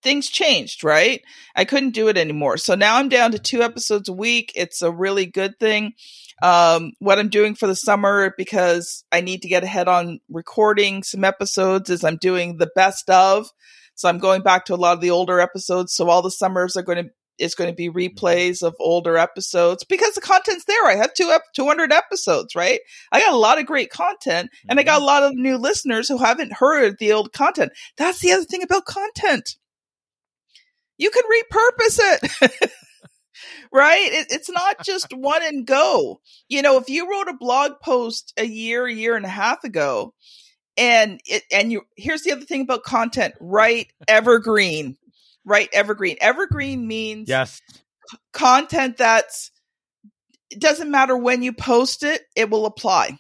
things 0.02 0.30
changed, 0.30 0.84
right? 0.84 1.22
I 1.56 1.66
couldn't 1.66 1.92
do 1.92 2.08
it 2.08 2.18
anymore. 2.18 2.58
So 2.58 2.76
now 2.76 2.98
I'm 2.98 3.10
down 3.10 3.32
to 3.32 3.40
two 3.40 3.62
episodes 3.62 4.10
a 4.10 4.14
week. 4.14 4.52
It's 4.56 4.82
a 4.82 4.92
really 4.92 5.26
good 5.26 5.60
thing. 5.60 5.94
Um, 6.42 6.94
what 7.00 7.20
I'm 7.20 7.30
doing 7.30 7.56
for 7.56 7.68
the 7.68 7.76
summer 7.76 8.34
because 8.38 9.04
I 9.12 9.22
need 9.22 9.42
to 9.42 9.50
get 9.50 9.64
ahead 9.64 9.88
on 9.88 10.20
recording 10.30 11.04
some 11.04 11.26
episodes 11.26 11.90
is 11.90 12.04
I'm 12.04 12.18
doing 12.18 12.58
the 12.58 12.70
best 12.76 13.10
of. 13.10 13.50
So 13.96 14.08
I'm 14.08 14.20
going 14.20 14.42
back 14.42 14.64
to 14.66 14.74
a 14.74 14.78
lot 14.78 14.94
of 14.94 15.02
the 15.02 15.12
older 15.12 15.42
episodes. 15.42 15.94
So 15.94 16.10
all 16.10 16.22
the 16.22 16.32
summers 16.32 16.78
are 16.78 16.84
going 16.84 17.04
to 17.04 17.10
is 17.40 17.56
going 17.56 17.70
to 17.70 17.76
be 17.76 17.90
mm-hmm. 17.90 17.98
replays 17.98 18.62
of 18.62 18.76
older 18.80 19.18
episodes 19.18 19.84
because 19.84 20.16
the 20.16 20.22
content's 20.22 20.66
there. 20.66 20.86
I 20.86 20.96
have 20.96 21.14
two 21.14 21.32
ep- 21.34 21.54
200 21.56 21.92
episodes, 21.92 22.56
right? 22.56 22.80
I 23.12 23.20
got 23.20 23.34
a 23.34 23.38
lot 23.38 23.60
of 23.60 23.66
great 23.66 23.90
content 23.90 24.50
and 24.68 24.80
I 24.80 24.84
got 24.84 24.96
mm-hmm. 24.96 25.04
a 25.04 25.06
lot 25.06 25.24
of 25.24 25.34
new 25.36 25.58
listeners 25.58 26.08
who 26.08 26.18
haven't 26.18 26.54
heard 26.54 26.98
the 27.00 27.14
old 27.14 27.34
content. 27.34 27.72
That's 27.98 28.20
the 28.20 28.32
other 28.32 28.46
thing 28.46 28.64
about 28.64 28.86
content 28.86 29.56
you 31.00 31.10
can 31.10 31.24
repurpose 31.24 32.00
it. 32.02 32.72
right? 33.72 34.12
It, 34.12 34.28
it's 34.30 34.52
not 34.52 34.86
just 34.86 35.12
one 35.14 35.42
and 35.42 35.66
go. 35.66 36.22
You 36.48 36.62
know, 36.62 36.78
if 36.78 36.90
you 36.90 37.10
wrote 37.10 37.30
a 37.30 37.38
blog 37.38 37.80
post 37.82 38.34
a 38.38 38.46
year, 38.46 38.86
a 38.86 38.94
year 38.94 39.16
and 39.16 39.26
a 39.26 39.30
half 39.30 39.64
ago, 39.64 40.14
and 40.78 41.20
it, 41.26 41.44
and 41.52 41.72
you, 41.72 41.82
here's 41.98 42.22
the 42.22 42.34
other 42.34 42.46
thing 42.46 42.62
about 42.62 42.84
content, 42.84 43.34
right? 43.40 43.88
Evergreen, 44.08 44.98
right? 45.50 45.68
Evergreen. 45.74 46.18
Evergreen 46.22 46.88
means 46.88 47.28
yes, 47.28 47.62
c- 48.10 48.18
content 48.32 48.98
that's, 48.98 49.52
it 50.50 50.62
doesn't 50.62 50.92
matter 50.92 51.18
when 51.18 51.44
you 51.44 51.52
post 51.52 52.04
it, 52.04 52.22
it 52.36 52.50
will 52.50 52.66
apply. 52.66 53.18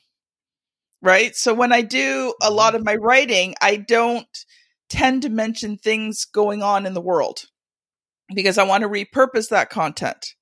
Right. 1.02 1.36
So 1.36 1.54
when 1.54 1.72
I 1.72 1.82
do 1.82 2.34
a 2.42 2.52
lot 2.52 2.76
of 2.76 2.84
my 2.84 2.96
writing, 2.96 3.56
I 3.62 3.78
don't 3.78 4.28
tend 4.89 5.22
to 5.22 5.30
mention 5.30 5.78
things 5.78 6.26
going 6.26 6.62
on 6.62 6.86
in 6.86 6.94
the 6.94 7.02
world 7.02 7.44
because 8.34 8.58
I 8.58 8.63
want 8.63 8.84
to 8.84 8.89
repurpose 8.89 9.50
that 9.50 9.70
content. 9.70 10.34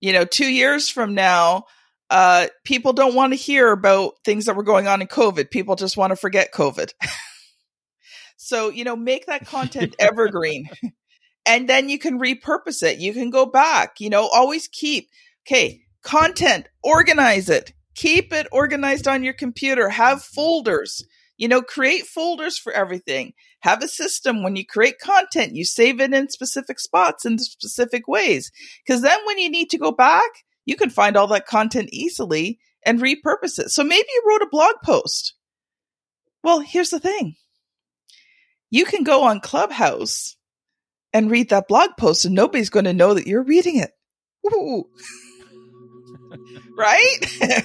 You 0.00 0.12
know, 0.12 0.24
two 0.24 0.52
years 0.52 0.90
from 0.90 1.14
now, 1.14 1.64
uh, 2.10 2.48
people 2.64 2.92
don't 2.92 3.14
want 3.14 3.32
to 3.32 3.38
hear 3.38 3.72
about 3.72 4.12
things 4.24 4.44
that 4.44 4.56
were 4.56 4.62
going 4.62 4.86
on 4.86 5.00
in 5.00 5.08
COVID. 5.08 5.50
People 5.50 5.76
just 5.76 5.96
want 5.96 6.10
to 6.10 6.16
forget 6.16 6.52
COVID. 6.52 6.92
so, 8.36 8.68
you 8.68 8.84
know, 8.84 8.96
make 8.96 9.26
that 9.26 9.46
content 9.46 9.94
evergreen 9.98 10.68
and 11.46 11.68
then 11.68 11.88
you 11.88 11.98
can 11.98 12.18
repurpose 12.18 12.82
it. 12.82 12.98
You 12.98 13.12
can 13.12 13.30
go 13.30 13.46
back, 13.46 14.00
you 14.00 14.10
know, 14.10 14.28
always 14.32 14.68
keep, 14.68 15.08
okay, 15.46 15.82
content, 16.02 16.68
organize 16.82 17.48
it, 17.48 17.72
keep 17.94 18.32
it 18.32 18.46
organized 18.52 19.08
on 19.08 19.24
your 19.24 19.34
computer, 19.34 19.88
have 19.88 20.22
folders, 20.22 21.04
you 21.36 21.48
know, 21.48 21.62
create 21.62 22.06
folders 22.06 22.58
for 22.58 22.72
everything 22.72 23.34
have 23.64 23.82
a 23.82 23.88
system 23.88 24.42
when 24.42 24.56
you 24.56 24.66
create 24.66 24.98
content, 24.98 25.54
you 25.54 25.64
save 25.64 25.98
it 25.98 26.12
in 26.12 26.28
specific 26.28 26.78
spots 26.78 27.24
in 27.24 27.38
specific 27.38 28.06
ways. 28.06 28.52
Because 28.84 29.00
then 29.00 29.18
when 29.24 29.38
you 29.38 29.50
need 29.50 29.70
to 29.70 29.78
go 29.78 29.90
back, 29.90 30.28
you 30.66 30.76
can 30.76 30.90
find 30.90 31.16
all 31.16 31.28
that 31.28 31.46
content 31.46 31.88
easily 31.90 32.58
and 32.84 33.00
repurpose 33.00 33.58
it. 33.58 33.70
So 33.70 33.82
maybe 33.82 34.06
you 34.06 34.22
wrote 34.28 34.42
a 34.42 34.50
blog 34.50 34.74
post. 34.84 35.34
Well, 36.42 36.60
here's 36.60 36.90
the 36.90 37.00
thing 37.00 37.36
you 38.70 38.84
can 38.84 39.04
go 39.04 39.24
on 39.24 39.40
Clubhouse 39.40 40.36
and 41.12 41.30
read 41.30 41.50
that 41.50 41.68
blog 41.68 41.90
post, 41.98 42.24
and 42.24 42.34
nobody's 42.34 42.70
going 42.70 42.86
to 42.86 42.92
know 42.92 43.14
that 43.14 43.26
you're 43.26 43.44
reading 43.44 43.76
it. 43.76 43.90
right? 46.76 47.64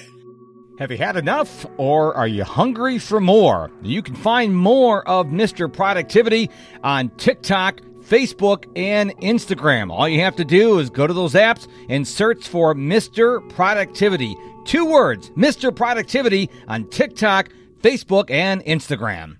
Have 0.78 0.90
you 0.90 0.96
had 0.96 1.16
enough 1.16 1.66
or 1.76 2.14
are 2.16 2.26
you 2.26 2.42
hungry 2.42 2.98
for 2.98 3.20
more? 3.20 3.70
You 3.82 4.00
can 4.02 4.14
find 4.14 4.56
more 4.56 5.06
of 5.06 5.26
Mr. 5.26 5.70
Productivity 5.70 6.48
on 6.82 7.10
TikTok, 7.18 7.82
Facebook, 8.00 8.64
and 8.76 9.14
Instagram. 9.18 9.92
All 9.92 10.08
you 10.08 10.20
have 10.20 10.36
to 10.36 10.44
do 10.44 10.78
is 10.78 10.88
go 10.88 11.06
to 11.06 11.12
those 11.12 11.34
apps 11.34 11.68
and 11.90 12.08
search 12.08 12.48
for 12.48 12.74
Mr. 12.74 13.46
Productivity. 13.50 14.34
Two 14.64 14.86
words, 14.86 15.28
Mr. 15.30 15.74
Productivity 15.74 16.48
on 16.66 16.88
TikTok, 16.88 17.50
Facebook, 17.82 18.30
and 18.30 18.64
Instagram. 18.64 19.36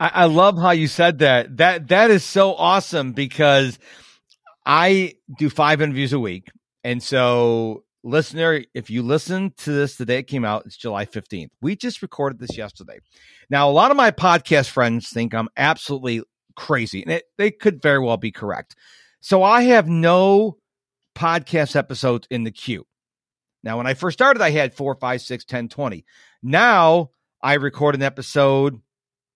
I, 0.00 0.10
I 0.14 0.24
love 0.26 0.58
how 0.58 0.70
you 0.70 0.86
said 0.86 1.18
that. 1.18 1.56
That 1.56 1.88
that 1.88 2.10
is 2.10 2.24
so 2.24 2.54
awesome 2.54 3.12
because 3.12 3.78
I 4.64 5.14
do 5.38 5.50
five 5.50 5.80
interviews 5.80 6.12
a 6.12 6.20
week. 6.20 6.48
And 6.84 7.02
so 7.02 7.84
listener, 8.04 8.64
if 8.74 8.90
you 8.90 9.02
listen 9.02 9.52
to 9.58 9.72
this 9.72 9.96
the 9.96 10.06
day 10.06 10.18
it 10.18 10.24
came 10.24 10.44
out, 10.44 10.66
it's 10.66 10.76
July 10.76 11.06
15th. 11.06 11.50
We 11.60 11.76
just 11.76 12.02
recorded 12.02 12.38
this 12.38 12.56
yesterday. 12.56 12.98
Now, 13.50 13.68
a 13.68 13.72
lot 13.72 13.90
of 13.90 13.96
my 13.96 14.10
podcast 14.10 14.70
friends 14.70 15.08
think 15.10 15.34
I'm 15.34 15.48
absolutely 15.56 16.22
crazy, 16.56 17.02
and 17.02 17.12
it, 17.12 17.24
they 17.36 17.50
could 17.50 17.82
very 17.82 17.98
well 17.98 18.16
be 18.16 18.32
correct. 18.32 18.76
So 19.20 19.42
I 19.42 19.62
have 19.62 19.88
no 19.88 20.58
podcast 21.16 21.74
episodes 21.74 22.28
in 22.30 22.44
the 22.44 22.52
queue. 22.52 22.86
Now, 23.64 23.78
when 23.78 23.86
I 23.86 23.94
first 23.94 24.16
started, 24.16 24.40
I 24.40 24.50
had 24.50 24.74
four, 24.74 24.94
five, 24.94 25.20
six, 25.20 25.44
10, 25.44 25.68
20. 25.68 26.04
Now 26.42 27.10
I 27.42 27.54
record 27.54 27.96
an 27.96 28.02
episode 28.02 28.80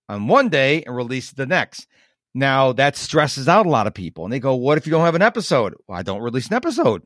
on 0.08 0.28
one 0.28 0.48
day 0.48 0.82
and 0.82 0.94
release 0.94 1.32
the 1.32 1.46
next. 1.46 1.86
Now 2.34 2.72
that 2.72 2.96
stresses 2.96 3.48
out 3.48 3.66
a 3.66 3.70
lot 3.70 3.86
of 3.86 3.94
people, 3.94 4.24
and 4.24 4.32
they 4.32 4.40
go, 4.40 4.54
"What 4.54 4.78
if 4.78 4.86
you 4.86 4.90
don't 4.90 5.04
have 5.04 5.14
an 5.14 5.22
episode?" 5.22 5.74
Well, 5.86 5.98
I 5.98 6.02
don't 6.02 6.22
release 6.22 6.48
an 6.48 6.54
episode. 6.54 7.02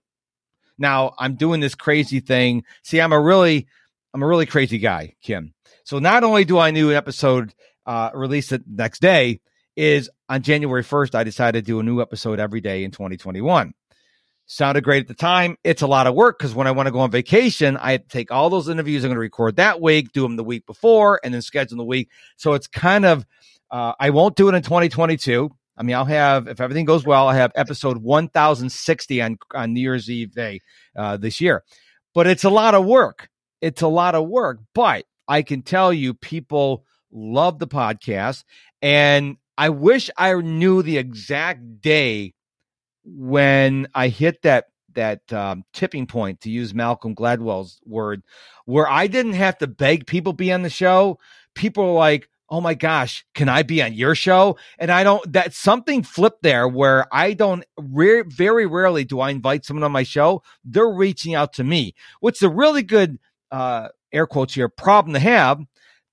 Now 0.78 1.14
I'm 1.18 1.34
doing 1.34 1.60
this 1.60 1.74
crazy 1.74 2.20
thing. 2.20 2.64
See, 2.82 3.00
I'm 3.00 3.12
a 3.12 3.20
really, 3.20 3.66
I'm 4.14 4.22
a 4.22 4.26
really 4.26 4.46
crazy 4.46 4.78
guy, 4.78 5.14
Kim. 5.22 5.54
So 5.84 5.98
not 5.98 6.24
only 6.24 6.44
do 6.44 6.58
I 6.58 6.70
new 6.70 6.92
episode 6.92 7.54
uh, 7.86 8.10
release 8.14 8.50
the 8.50 8.62
next 8.66 9.00
day, 9.00 9.40
is 9.76 10.10
on 10.28 10.42
January 10.42 10.82
1st, 10.82 11.14
I 11.14 11.24
decided 11.24 11.64
to 11.64 11.70
do 11.70 11.80
a 11.80 11.82
new 11.82 12.00
episode 12.00 12.40
every 12.40 12.60
day 12.60 12.82
in 12.82 12.90
2021. 12.90 13.74
Sounded 14.46 14.84
great 14.84 15.00
at 15.00 15.08
the 15.08 15.14
time. 15.14 15.56
It's 15.64 15.82
a 15.82 15.86
lot 15.86 16.06
of 16.06 16.14
work 16.14 16.38
because 16.38 16.54
when 16.54 16.66
I 16.66 16.70
want 16.70 16.86
to 16.86 16.92
go 16.92 17.00
on 17.00 17.10
vacation, 17.10 17.76
I 17.80 17.96
take 17.96 18.30
all 18.30 18.48
those 18.48 18.68
interviews 18.68 19.04
I'm 19.04 19.08
going 19.08 19.16
to 19.16 19.20
record 19.20 19.56
that 19.56 19.80
week, 19.80 20.12
do 20.12 20.22
them 20.22 20.36
the 20.36 20.44
week 20.44 20.66
before, 20.66 21.20
and 21.24 21.34
then 21.34 21.42
schedule 21.42 21.76
the 21.78 21.84
week. 21.84 22.10
So 22.36 22.54
it's 22.54 22.68
kind 22.68 23.04
of, 23.04 23.26
uh, 23.70 23.94
I 23.98 24.10
won't 24.10 24.36
do 24.36 24.48
it 24.48 24.54
in 24.54 24.62
2022 24.62 25.50
I 25.76 25.82
mean, 25.82 25.94
I'll 25.94 26.06
have 26.06 26.48
if 26.48 26.60
everything 26.60 26.86
goes 26.86 27.04
well, 27.04 27.28
I 27.28 27.36
have 27.36 27.52
episode 27.54 27.98
1060 27.98 29.22
on 29.22 29.38
on 29.54 29.74
New 29.74 29.80
Year's 29.80 30.10
Eve 30.10 30.32
day 30.32 30.60
uh, 30.96 31.16
this 31.16 31.40
year. 31.40 31.64
But 32.14 32.26
it's 32.26 32.44
a 32.44 32.50
lot 32.50 32.74
of 32.74 32.86
work. 32.86 33.28
It's 33.60 33.82
a 33.82 33.88
lot 33.88 34.14
of 34.14 34.26
work. 34.26 34.60
But 34.74 35.04
I 35.28 35.42
can 35.42 35.62
tell 35.62 35.92
you, 35.92 36.14
people 36.14 36.84
love 37.12 37.58
the 37.58 37.66
podcast, 37.66 38.44
and 38.80 39.36
I 39.58 39.68
wish 39.68 40.10
I 40.16 40.34
knew 40.34 40.82
the 40.82 40.98
exact 40.98 41.80
day 41.82 42.32
when 43.06 43.86
I 43.94 44.08
hit 44.08 44.42
that 44.42 44.66
that 44.94 45.32
um, 45.32 45.62
tipping 45.72 46.06
point, 46.06 46.40
to 46.40 46.50
use 46.50 46.74
Malcolm 46.74 47.14
Gladwell's 47.14 47.78
word, 47.84 48.22
where 48.64 48.88
I 48.88 49.06
didn't 49.06 49.34
have 49.34 49.58
to 49.58 49.66
beg 49.66 50.06
people 50.06 50.32
be 50.32 50.50
on 50.50 50.62
the 50.62 50.70
show. 50.70 51.18
People 51.54 51.84
are 51.84 51.92
like, 51.92 52.28
oh 52.48 52.60
my 52.60 52.74
gosh, 52.74 53.24
can 53.34 53.48
I 53.48 53.62
be 53.62 53.82
on 53.82 53.92
your 53.92 54.14
show? 54.14 54.56
And 54.78 54.90
I 54.90 55.04
don't, 55.04 55.32
that 55.32 55.52
something 55.52 56.02
flipped 56.02 56.42
there 56.42 56.66
where 56.66 57.06
I 57.12 57.34
don't, 57.34 57.64
rare, 57.78 58.24
very 58.24 58.66
rarely 58.66 59.04
do 59.04 59.20
I 59.20 59.30
invite 59.30 59.64
someone 59.64 59.84
on 59.84 59.92
my 59.92 60.02
show. 60.02 60.42
They're 60.64 60.88
reaching 60.88 61.34
out 61.34 61.52
to 61.54 61.64
me, 61.64 61.94
which 62.20 62.36
is 62.36 62.42
a 62.42 62.48
really 62.48 62.82
good, 62.82 63.18
uh, 63.50 63.88
air 64.12 64.26
quotes 64.26 64.54
here, 64.54 64.68
problem 64.68 65.12
to 65.14 65.20
have 65.20 65.60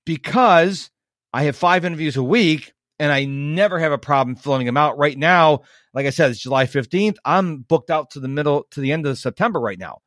because 0.04 0.90
I 1.32 1.44
have 1.44 1.56
five 1.56 1.84
interviews 1.84 2.16
a 2.16 2.22
week 2.22 2.73
and 2.98 3.12
I 3.12 3.24
never 3.24 3.78
have 3.78 3.92
a 3.92 3.98
problem 3.98 4.36
filling 4.36 4.66
them 4.66 4.76
out. 4.76 4.98
Right 4.98 5.18
now, 5.18 5.62
like 5.92 6.06
I 6.06 6.10
said, 6.10 6.30
it's 6.30 6.40
July 6.40 6.66
15th. 6.66 7.16
I'm 7.24 7.58
booked 7.58 7.90
out 7.90 8.10
to 8.12 8.20
the 8.20 8.28
middle, 8.28 8.66
to 8.70 8.80
the 8.80 8.92
end 8.92 9.06
of 9.06 9.18
September 9.18 9.60
right 9.60 9.78
now 9.78 10.00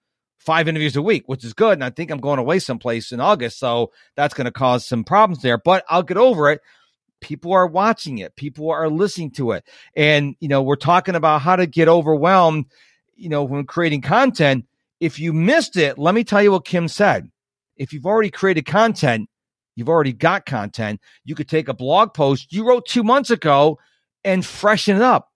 five 0.48 0.70
interviews 0.70 0.96
a 0.96 1.02
week, 1.02 1.24
which 1.26 1.44
is 1.44 1.54
good. 1.54 1.74
And 1.74 1.84
I 1.84 1.90
think 1.90 2.10
I'm 2.10 2.22
going 2.22 2.40
away 2.40 2.60
someplace 2.60 3.12
in 3.12 3.20
August. 3.20 3.60
So 3.60 3.92
that's 4.16 4.34
going 4.34 4.46
to 4.46 4.52
cause 4.52 4.86
some 4.86 5.04
problems 5.04 5.42
there, 5.42 5.58
but 5.58 5.84
I'll 5.90 6.04
get 6.04 6.16
over 6.16 6.50
it. 6.50 6.62
People 7.20 7.52
are 7.52 7.68
watching 7.68 8.20
it. 8.20 8.34
People 8.38 8.72
are 8.72 8.90
listening 8.90 9.32
to 9.32 9.52
it. 9.52 9.66
And, 9.94 10.38
you 10.40 10.48
know, 10.48 10.62
we're 10.62 10.78
talking 10.78 11.16
about 11.16 11.42
how 11.42 11.58
to 11.58 11.68
get 11.68 11.90
overwhelmed, 11.90 12.68
you 13.18 13.28
know, 13.28 13.44
when 13.44 13.66
creating 13.66 14.04
content. 14.04 14.66
If 15.02 15.20
you 15.20 15.34
missed 15.34 15.76
it, 15.76 15.98
let 15.98 16.16
me 16.16 16.24
tell 16.24 16.42
you 16.42 16.54
what 16.54 16.64
Kim 16.64 16.88
said. 16.88 17.30
If 17.76 17.92
you've 17.92 18.06
already 18.06 18.32
created 18.32 18.66
content, 18.66 19.30
you've 19.78 19.88
already 19.88 20.12
got 20.12 20.46
content. 20.46 21.00
You 21.24 21.36
could 21.36 21.48
take 21.48 21.70
a 21.70 21.74
blog 21.74 22.14
post 22.14 22.52
you 22.52 22.68
wrote 22.68 22.86
two 22.86 23.04
months 23.04 23.30
ago 23.30 23.80
and 24.26 24.46
freshen 24.46 24.98
it 24.98 25.02
up 25.02 25.30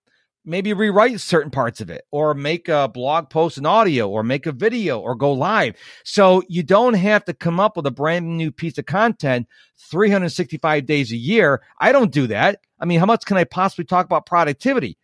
maybe 0.45 0.73
rewrite 0.73 1.19
certain 1.19 1.51
parts 1.51 1.81
of 1.81 1.89
it 1.89 2.03
or 2.11 2.33
make 2.33 2.67
a 2.67 2.87
blog 2.87 3.29
post 3.29 3.57
in 3.57 3.65
audio 3.65 4.09
or 4.09 4.23
make 4.23 4.45
a 4.45 4.51
video 4.51 4.99
or 4.99 5.15
go 5.15 5.31
live. 5.31 5.75
So 6.03 6.43
you 6.47 6.63
don't 6.63 6.95
have 6.95 7.25
to 7.25 7.33
come 7.33 7.59
up 7.59 7.77
with 7.77 7.85
a 7.85 7.91
brand 7.91 8.37
new 8.37 8.51
piece 8.51 8.77
of 8.77 8.85
content 8.85 9.47
365 9.91 10.85
days 10.85 11.11
a 11.11 11.17
year. 11.17 11.61
I 11.79 11.91
don't 11.91 12.11
do 12.11 12.27
that. 12.27 12.61
I 12.79 12.85
mean, 12.85 12.99
how 12.99 13.05
much 13.05 13.25
can 13.25 13.37
I 13.37 13.43
possibly 13.43 13.85
talk 13.85 14.05
about 14.05 14.25
productivity? 14.25 14.97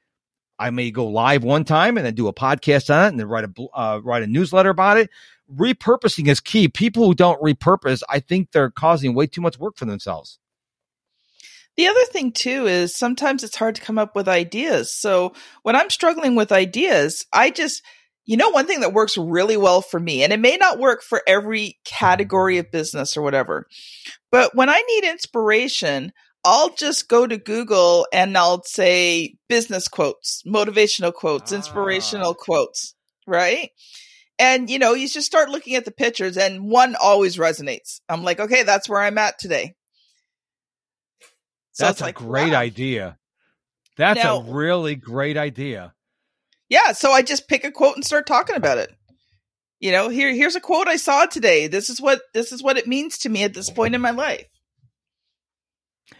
I 0.59 0.71
may 0.71 0.89
go 0.89 1.05
live 1.05 1.43
one 1.43 1.65
time 1.65 1.97
and 1.97 2.05
then 2.05 2.15
do 2.15 2.27
a 2.27 2.33
podcast 2.33 2.93
on 2.93 3.05
it 3.05 3.07
and 3.09 3.19
then 3.19 3.27
write 3.27 3.45
a 3.45 3.63
uh, 3.75 4.01
write 4.03 4.23
a 4.23 4.27
newsletter 4.27 4.71
about 4.71 4.97
it. 4.97 5.11
Repurposing 5.53 6.27
is 6.27 6.39
key. 6.39 6.67
People 6.67 7.05
who 7.05 7.15
don't 7.15 7.41
repurpose, 7.41 8.01
I 8.09 8.19
think 8.19 8.51
they're 8.51 8.71
causing 8.71 9.13
way 9.13 9.27
too 9.27 9.41
much 9.41 9.57
work 9.59 9.77
for 9.77 9.85
themselves. 9.85 10.39
The 11.77 11.87
other 11.87 12.03
thing 12.05 12.31
too 12.31 12.65
is 12.65 12.95
sometimes 12.95 13.43
it's 13.43 13.55
hard 13.55 13.75
to 13.75 13.81
come 13.81 13.99
up 13.99 14.15
with 14.15 14.27
ideas. 14.27 14.91
So 14.91 15.33
when 15.61 15.75
I'm 15.75 15.91
struggling 15.91 16.35
with 16.35 16.51
ideas, 16.51 17.25
I 17.31 17.51
just, 17.51 17.83
you 18.25 18.35
know, 18.35 18.49
one 18.49 18.65
thing 18.65 18.79
that 18.81 18.93
works 18.93 19.15
really 19.15 19.57
well 19.57 19.81
for 19.81 19.99
me, 19.99 20.23
and 20.23 20.33
it 20.33 20.39
may 20.39 20.57
not 20.57 20.79
work 20.79 21.03
for 21.03 21.21
every 21.27 21.77
category 21.85 22.57
of 22.57 22.71
business 22.71 23.15
or 23.15 23.21
whatever, 23.21 23.67
but 24.31 24.55
when 24.55 24.69
I 24.69 24.81
need 24.81 25.09
inspiration, 25.09 26.11
I'll 26.43 26.73
just 26.73 27.07
go 27.07 27.27
to 27.27 27.37
Google 27.37 28.07
and 28.11 28.35
I'll 28.37 28.63
say 28.63 29.35
business 29.47 29.87
quotes, 29.87 30.41
motivational 30.47 31.13
quotes, 31.13 31.51
inspirational 31.51 32.31
ah. 32.31 32.43
quotes, 32.43 32.95
right? 33.27 33.69
And 34.39 34.69
you 34.69 34.79
know, 34.79 34.93
you 34.93 35.07
just 35.07 35.25
start 35.25 35.49
looking 35.49 35.75
at 35.75 35.85
the 35.85 35.91
pictures 35.91 36.37
and 36.37 36.69
one 36.69 36.95
always 37.01 37.37
resonates. 37.37 38.01
I'm 38.07 38.23
like, 38.23 38.39
okay, 38.39 38.63
that's 38.63 38.87
where 38.87 39.01
I'm 39.01 39.17
at 39.17 39.39
today. 39.39 39.75
So 41.77 41.85
That's 41.85 42.01
a 42.01 42.05
like, 42.05 42.15
great 42.15 42.53
wow. 42.53 42.59
idea. 42.59 43.17
That's 43.97 44.23
now, 44.23 44.39
a 44.39 44.51
really 44.51 44.95
great 44.95 45.37
idea. 45.37 45.93
Yeah, 46.69 46.91
so 46.93 47.11
I 47.11 47.21
just 47.21 47.47
pick 47.47 47.63
a 47.63 47.71
quote 47.71 47.95
and 47.95 48.03
start 48.03 48.25
talking 48.25 48.55
about 48.55 48.79
it. 48.79 48.91
You 49.79 49.91
know, 49.91 50.09
here 50.09 50.33
here's 50.33 50.55
a 50.55 50.59
quote 50.59 50.87
I 50.87 50.95
saw 50.95 51.27
today. 51.27 51.67
This 51.67 51.91
is 51.91 52.01
what 52.01 52.21
this 52.33 52.51
is 52.51 52.63
what 52.63 52.77
it 52.77 52.87
means 52.87 53.19
to 53.19 53.29
me 53.29 53.43
at 53.43 53.53
this 53.53 53.69
point 53.69 53.93
in 53.93 54.01
my 54.01 54.09
life. 54.09 54.47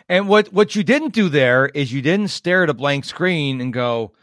And 0.07 0.29
what 0.29 0.53
what 0.53 0.75
you 0.75 0.83
didn't 0.83 1.13
do 1.13 1.27
there 1.27 1.65
is 1.65 1.91
you 1.91 2.03
didn't 2.03 2.29
stare 2.29 2.63
at 2.63 2.69
a 2.69 2.75
blank 2.75 3.05
screen 3.05 3.59
and 3.59 3.73
go 3.73 4.13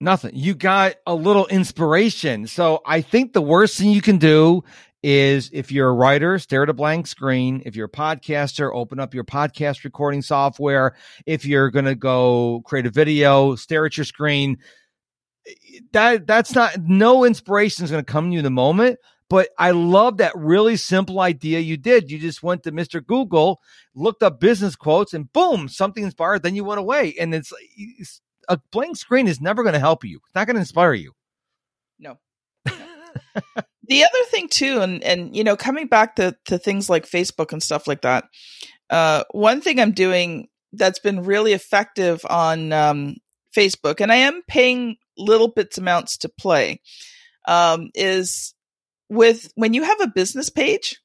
nothing. 0.00 0.32
You 0.34 0.54
got 0.54 0.96
a 1.06 1.14
little 1.14 1.46
inspiration. 1.46 2.46
So 2.46 2.80
I 2.86 3.00
think 3.00 3.32
the 3.32 3.42
worst 3.42 3.78
thing 3.78 3.90
you 3.90 4.02
can 4.02 4.18
do 4.18 4.64
is 5.02 5.50
if 5.52 5.70
you're 5.70 5.88
a 5.88 5.92
writer, 5.92 6.38
stare 6.38 6.64
at 6.64 6.68
a 6.68 6.74
blank 6.74 7.06
screen. 7.06 7.62
If 7.64 7.76
you're 7.76 7.86
a 7.86 7.90
podcaster, 7.90 8.70
open 8.72 8.98
up 8.98 9.14
your 9.14 9.24
podcast 9.24 9.84
recording 9.84 10.22
software. 10.22 10.96
If 11.26 11.44
you're 11.44 11.70
going 11.70 11.84
to 11.84 11.94
go 11.94 12.62
create 12.64 12.86
a 12.86 12.90
video, 12.90 13.54
stare 13.54 13.86
at 13.86 13.96
your 13.96 14.04
screen. 14.04 14.58
That 15.92 16.26
that's 16.26 16.54
not 16.54 16.78
no 16.80 17.24
inspiration 17.24 17.84
is 17.84 17.90
going 17.90 18.04
to 18.04 18.12
come 18.12 18.30
to 18.30 18.32
you 18.32 18.38
in 18.38 18.44
the 18.44 18.50
moment. 18.50 18.98
But 19.28 19.48
I 19.58 19.72
love 19.72 20.18
that 20.18 20.36
really 20.36 20.76
simple 20.76 21.20
idea 21.20 21.58
you 21.58 21.76
did. 21.76 22.10
You 22.10 22.18
just 22.18 22.42
went 22.42 22.62
to 22.62 22.72
Mr. 22.72 23.04
Google, 23.04 23.60
looked 23.94 24.22
up 24.22 24.38
business 24.38 24.76
quotes, 24.76 25.14
and 25.14 25.32
boom, 25.32 25.68
something 25.68 26.04
inspired. 26.04 26.42
Then 26.42 26.54
you 26.54 26.64
went 26.64 26.78
away, 26.78 27.14
and 27.18 27.34
it's, 27.34 27.52
it's 27.76 28.20
a 28.48 28.60
blank 28.70 28.96
screen 28.96 29.28
is 29.28 29.40
never 29.40 29.62
going 29.62 29.74
to 29.74 29.78
help 29.78 30.04
you. 30.04 30.20
It's 30.24 30.34
not 30.34 30.46
going 30.46 30.54
to 30.54 30.60
inspire 30.60 30.94
you. 30.94 31.12
No. 31.98 32.18
the 32.64 34.04
other 34.04 34.24
thing 34.30 34.48
too, 34.48 34.80
and 34.80 35.02
and 35.02 35.34
you 35.36 35.44
know, 35.44 35.56
coming 35.56 35.86
back 35.86 36.16
to 36.16 36.36
to 36.46 36.58
things 36.58 36.90
like 36.90 37.06
Facebook 37.06 37.52
and 37.52 37.62
stuff 37.62 37.86
like 37.86 38.02
that. 38.02 38.24
Uh, 38.90 39.24
one 39.30 39.60
thing 39.60 39.80
I'm 39.80 39.92
doing 39.92 40.48
that's 40.72 40.98
been 40.98 41.24
really 41.24 41.52
effective 41.52 42.24
on 42.28 42.72
um, 42.72 43.16
Facebook, 43.56 44.00
and 44.00 44.12
I 44.12 44.16
am 44.16 44.42
paying 44.46 44.96
little 45.16 45.48
bits 45.48 45.78
amounts 45.78 46.18
to 46.18 46.28
play, 46.28 46.80
um, 47.48 47.90
is 47.94 48.54
with 49.08 49.50
when 49.54 49.74
you 49.74 49.84
have 49.84 50.00
a 50.00 50.08
business 50.08 50.50
page 50.50 51.00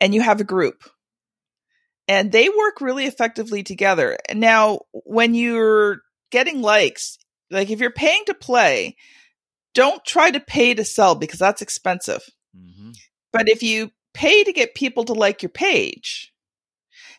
and 0.00 0.14
you 0.14 0.22
have 0.22 0.40
a 0.40 0.44
group 0.44 0.84
and 2.10 2.32
they 2.32 2.48
work 2.48 2.80
really 2.80 3.06
effectively 3.06 3.62
together. 3.62 4.18
Now, 4.34 4.80
when 4.92 5.32
you're 5.32 6.00
getting 6.32 6.60
likes, 6.60 7.18
like 7.52 7.70
if 7.70 7.78
you're 7.78 7.92
paying 7.92 8.24
to 8.26 8.34
play, 8.34 8.96
don't 9.74 10.04
try 10.04 10.32
to 10.32 10.40
pay 10.40 10.74
to 10.74 10.84
sell 10.84 11.14
because 11.14 11.38
that's 11.38 11.62
expensive. 11.62 12.22
Mm-hmm. 12.54 12.90
But 13.32 13.48
if 13.48 13.62
you 13.62 13.92
pay 14.12 14.42
to 14.42 14.52
get 14.52 14.74
people 14.74 15.04
to 15.04 15.12
like 15.12 15.44
your 15.44 15.50
page, 15.50 16.32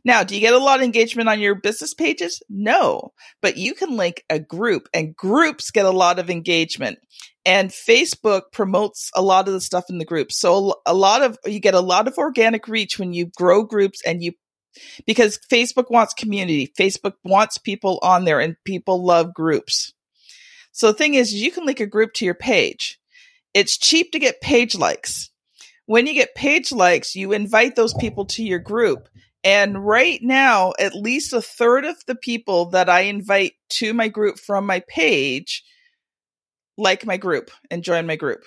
now, 0.03 0.23
do 0.23 0.35
you 0.35 0.41
get 0.41 0.53
a 0.53 0.57
lot 0.57 0.79
of 0.79 0.83
engagement 0.83 1.29
on 1.29 1.39
your 1.39 1.55
business 1.55 1.93
pages? 1.93 2.41
No, 2.49 3.13
but 3.41 3.55
you 3.55 3.73
can 3.73 3.95
link 3.95 4.25
a 4.29 4.39
group 4.39 4.89
and 4.93 5.15
groups 5.15 5.71
get 5.71 5.85
a 5.85 5.91
lot 5.91 6.19
of 6.19 6.29
engagement 6.29 6.99
and 7.45 7.69
Facebook 7.69 8.51
promotes 8.51 9.09
a 9.15 9.21
lot 9.21 9.47
of 9.47 9.53
the 9.53 9.61
stuff 9.61 9.85
in 9.89 9.99
the 9.99 10.05
group. 10.05 10.33
So 10.33 10.81
a 10.85 10.93
lot 10.93 11.21
of, 11.21 11.37
you 11.45 11.61
get 11.61 11.75
a 11.75 11.79
lot 11.79 12.09
of 12.09 12.17
organic 12.17 12.67
reach 12.67 12.99
when 12.99 13.13
you 13.13 13.27
grow 13.37 13.63
groups 13.63 14.01
and 14.05 14.21
you, 14.21 14.33
because 15.05 15.39
Facebook 15.51 15.89
wants 15.89 16.13
community. 16.13 16.71
Facebook 16.77 17.13
wants 17.23 17.57
people 17.57 17.99
on 18.01 18.25
there 18.25 18.39
and 18.39 18.55
people 18.65 19.03
love 19.03 19.33
groups. 19.33 19.93
So 20.71 20.87
the 20.87 20.97
thing 20.97 21.15
is, 21.15 21.33
you 21.33 21.51
can 21.51 21.65
link 21.65 21.79
a 21.79 21.85
group 21.85 22.13
to 22.13 22.25
your 22.25 22.35
page. 22.35 22.99
It's 23.53 23.77
cheap 23.77 24.11
to 24.13 24.19
get 24.19 24.41
page 24.41 24.75
likes. 24.75 25.29
When 25.85 26.07
you 26.07 26.13
get 26.13 26.35
page 26.35 26.71
likes, 26.71 27.15
you 27.15 27.33
invite 27.33 27.75
those 27.75 27.93
people 27.95 28.25
to 28.27 28.43
your 28.43 28.59
group 28.59 29.09
and 29.43 29.85
right 29.85 30.21
now, 30.21 30.73
at 30.77 30.93
least 30.93 31.33
a 31.33 31.41
third 31.41 31.85
of 31.85 31.97
the 32.05 32.15
people 32.15 32.67
that 32.67 32.89
I 32.89 33.01
invite 33.01 33.53
to 33.69 33.93
my 33.93 34.07
group 34.07 34.37
from 34.37 34.65
my 34.65 34.83
page 34.87 35.63
like 36.77 37.05
my 37.05 37.17
group 37.17 37.49
and 37.69 37.83
join 37.83 38.05
my 38.05 38.15
group. 38.15 38.43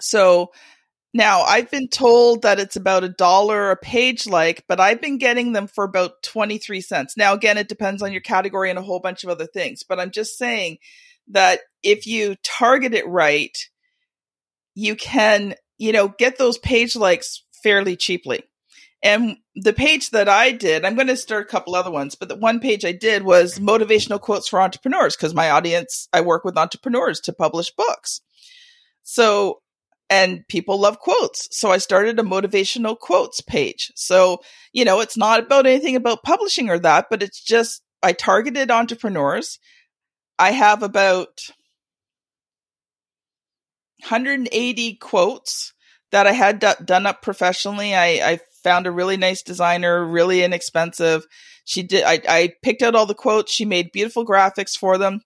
So 0.00 0.52
now 1.18 1.42
I've 1.42 1.70
been 1.70 1.88
told 1.88 2.42
that 2.42 2.60
it's 2.60 2.76
about 2.76 3.04
a 3.04 3.08
dollar 3.08 3.72
a 3.72 3.76
page 3.76 4.26
like, 4.26 4.64
but 4.68 4.78
I've 4.78 5.00
been 5.00 5.18
getting 5.18 5.52
them 5.52 5.66
for 5.66 5.84
about 5.84 6.22
23 6.22 6.80
cents. 6.80 7.16
Now, 7.16 7.34
again, 7.34 7.58
it 7.58 7.68
depends 7.68 8.02
on 8.02 8.12
your 8.12 8.20
category 8.20 8.70
and 8.70 8.78
a 8.78 8.82
whole 8.82 9.00
bunch 9.00 9.24
of 9.24 9.30
other 9.30 9.46
things, 9.46 9.82
but 9.82 9.98
I'm 9.98 10.12
just 10.12 10.38
saying 10.38 10.78
that 11.32 11.60
if 11.82 12.06
you 12.06 12.36
target 12.44 12.94
it 12.94 13.06
right, 13.06 13.56
you 14.74 14.94
can, 14.94 15.54
you 15.76 15.92
know, 15.92 16.14
get 16.18 16.38
those 16.38 16.56
page 16.56 16.94
likes 16.94 17.44
fairly 17.62 17.96
cheaply. 17.96 18.44
And 19.02 19.38
the 19.56 19.72
page 19.72 20.10
that 20.10 20.28
I 20.28 20.52
did, 20.52 20.84
I'm 20.84 20.94
going 20.94 21.08
to 21.08 21.16
start 21.16 21.46
a 21.46 21.50
couple 21.50 21.74
other 21.74 21.90
ones, 21.90 22.14
but 22.14 22.28
the 22.28 22.36
one 22.36 22.60
page 22.60 22.84
I 22.84 22.92
did 22.92 23.24
was 23.24 23.58
motivational 23.58 24.20
quotes 24.20 24.48
for 24.48 24.60
entrepreneurs 24.60 25.16
because 25.16 25.34
my 25.34 25.50
audience, 25.50 26.08
I 26.12 26.20
work 26.20 26.44
with 26.44 26.56
entrepreneurs 26.56 27.20
to 27.22 27.32
publish 27.32 27.72
books. 27.72 28.20
So, 29.02 29.60
and 30.10 30.46
people 30.48 30.80
love 30.80 30.98
quotes. 30.98 31.48
So 31.56 31.70
I 31.70 31.78
started 31.78 32.18
a 32.18 32.22
motivational 32.22 32.98
quotes 32.98 33.40
page. 33.40 33.92
So, 33.94 34.38
you 34.72 34.84
know, 34.84 35.00
it's 35.00 35.16
not 35.16 35.40
about 35.40 35.66
anything 35.66 35.96
about 35.96 36.22
publishing 36.22 36.70
or 36.70 36.78
that, 36.78 37.06
but 37.10 37.22
it's 37.22 37.42
just 37.42 37.82
I 38.02 38.12
targeted 38.12 38.70
entrepreneurs. 38.70 39.58
I 40.38 40.52
have 40.52 40.82
about 40.82 41.40
180 44.00 44.94
quotes 44.96 45.72
that 46.12 46.26
I 46.26 46.32
had 46.32 46.60
d- 46.60 46.72
done 46.84 47.06
up 47.06 47.20
professionally. 47.20 47.94
I, 47.94 48.06
I 48.32 48.40
found 48.62 48.86
a 48.86 48.92
really 48.92 49.16
nice 49.16 49.42
designer, 49.42 50.04
really 50.04 50.42
inexpensive. 50.42 51.26
She 51.64 51.82
did, 51.82 52.04
I, 52.04 52.20
I 52.26 52.52
picked 52.62 52.82
out 52.82 52.94
all 52.94 53.06
the 53.06 53.14
quotes. 53.14 53.52
She 53.52 53.64
made 53.64 53.92
beautiful 53.92 54.24
graphics 54.24 54.76
for 54.76 54.96
them. 54.96 55.20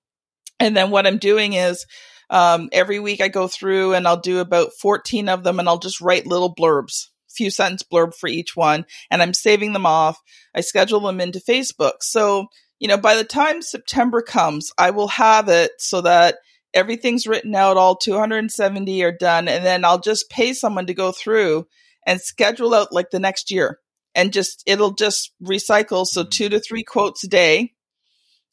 And 0.59 0.77
then 0.77 0.91
what 0.91 1.07
I'm 1.07 1.19
doing 1.19 1.53
is, 1.53 1.87
um, 2.33 2.71
every 2.73 2.99
week 2.99 3.21
I 3.21 3.29
go 3.29 3.47
through 3.47 3.93
and 3.93 4.09
I'll 4.09 4.17
do 4.17 4.41
about 4.41 4.73
14 4.81 5.29
of 5.29 5.45
them 5.45 5.61
and 5.61 5.69
I'll 5.69 5.79
just 5.79 6.01
write 6.01 6.27
little 6.27 6.53
blurbs, 6.53 7.09
few 7.29 7.51
sentence 7.51 7.83
blurb 7.83 8.15
for 8.15 8.27
each 8.27 8.57
one. 8.57 8.87
And 9.11 9.23
I'm 9.23 9.35
saving 9.35 9.75
them 9.75 9.85
off. 9.85 10.19
I 10.55 10.63
schedule 10.63 11.01
them 11.01 11.21
into 11.21 11.41
Facebook. 11.41 11.97
So, 12.01 12.47
you 12.81 12.89
know, 12.89 12.97
by 12.97 13.17
the 13.17 13.25
time 13.25 13.61
September 13.61 14.23
comes, 14.23 14.73
I 14.79 14.91
will 14.91 15.09
have 15.09 15.51
it 15.51 15.73
so 15.79 16.01
that 16.01 16.39
everything's 16.73 17.27
written 17.27 17.55
out, 17.55 17.77
all 17.77 17.97
270 17.97 19.05
are 19.05 19.13
done. 19.13 19.47
And 19.47 19.63
then 19.63 19.85
I'll 19.85 20.01
just 20.01 20.31
pay 20.31 20.55
someone 20.55 20.87
to 20.87 20.95
go 20.95 21.13
through 21.13 21.67
and 22.07 22.19
schedule 22.19 22.73
out 22.73 22.95
like 22.95 23.11
the 23.11 23.21
next 23.21 23.51
year 23.51 23.79
and 24.15 24.33
just 24.33 24.63
it'll 24.67 24.95
just 24.95 25.33
recycle 25.43 26.07
so 26.07 26.23
mm-hmm. 26.23 26.31
two 26.31 26.49
to 26.49 26.61
three 26.61 26.83
quotes 26.83 27.25
a 27.25 27.29
day 27.29 27.73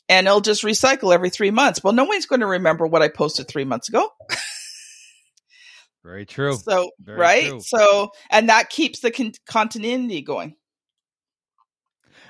and 0.10 0.28
it'll 0.28 0.42
just 0.42 0.64
recycle 0.64 1.14
every 1.14 1.30
three 1.30 1.52
months. 1.52 1.84
Well 1.84 1.94
no 1.94 2.04
one's 2.04 2.26
going 2.26 2.42
to 2.42 2.48
remember 2.48 2.86
what 2.86 3.02
i 3.02 3.08
posted 3.08 3.48
three 3.48 3.64
months 3.64 3.88
ago. 3.90 4.10
Very 6.04 6.26
true. 6.26 6.56
So 6.56 6.92
very 7.00 7.20
right? 7.20 7.48
true. 7.50 7.62
so 7.62 8.12
and 8.32 8.50
that 8.50 8.70
keeps 8.70 9.02
the 9.02 9.12
con- 9.12 9.34
continuity 9.46 10.22
going. 10.22 10.56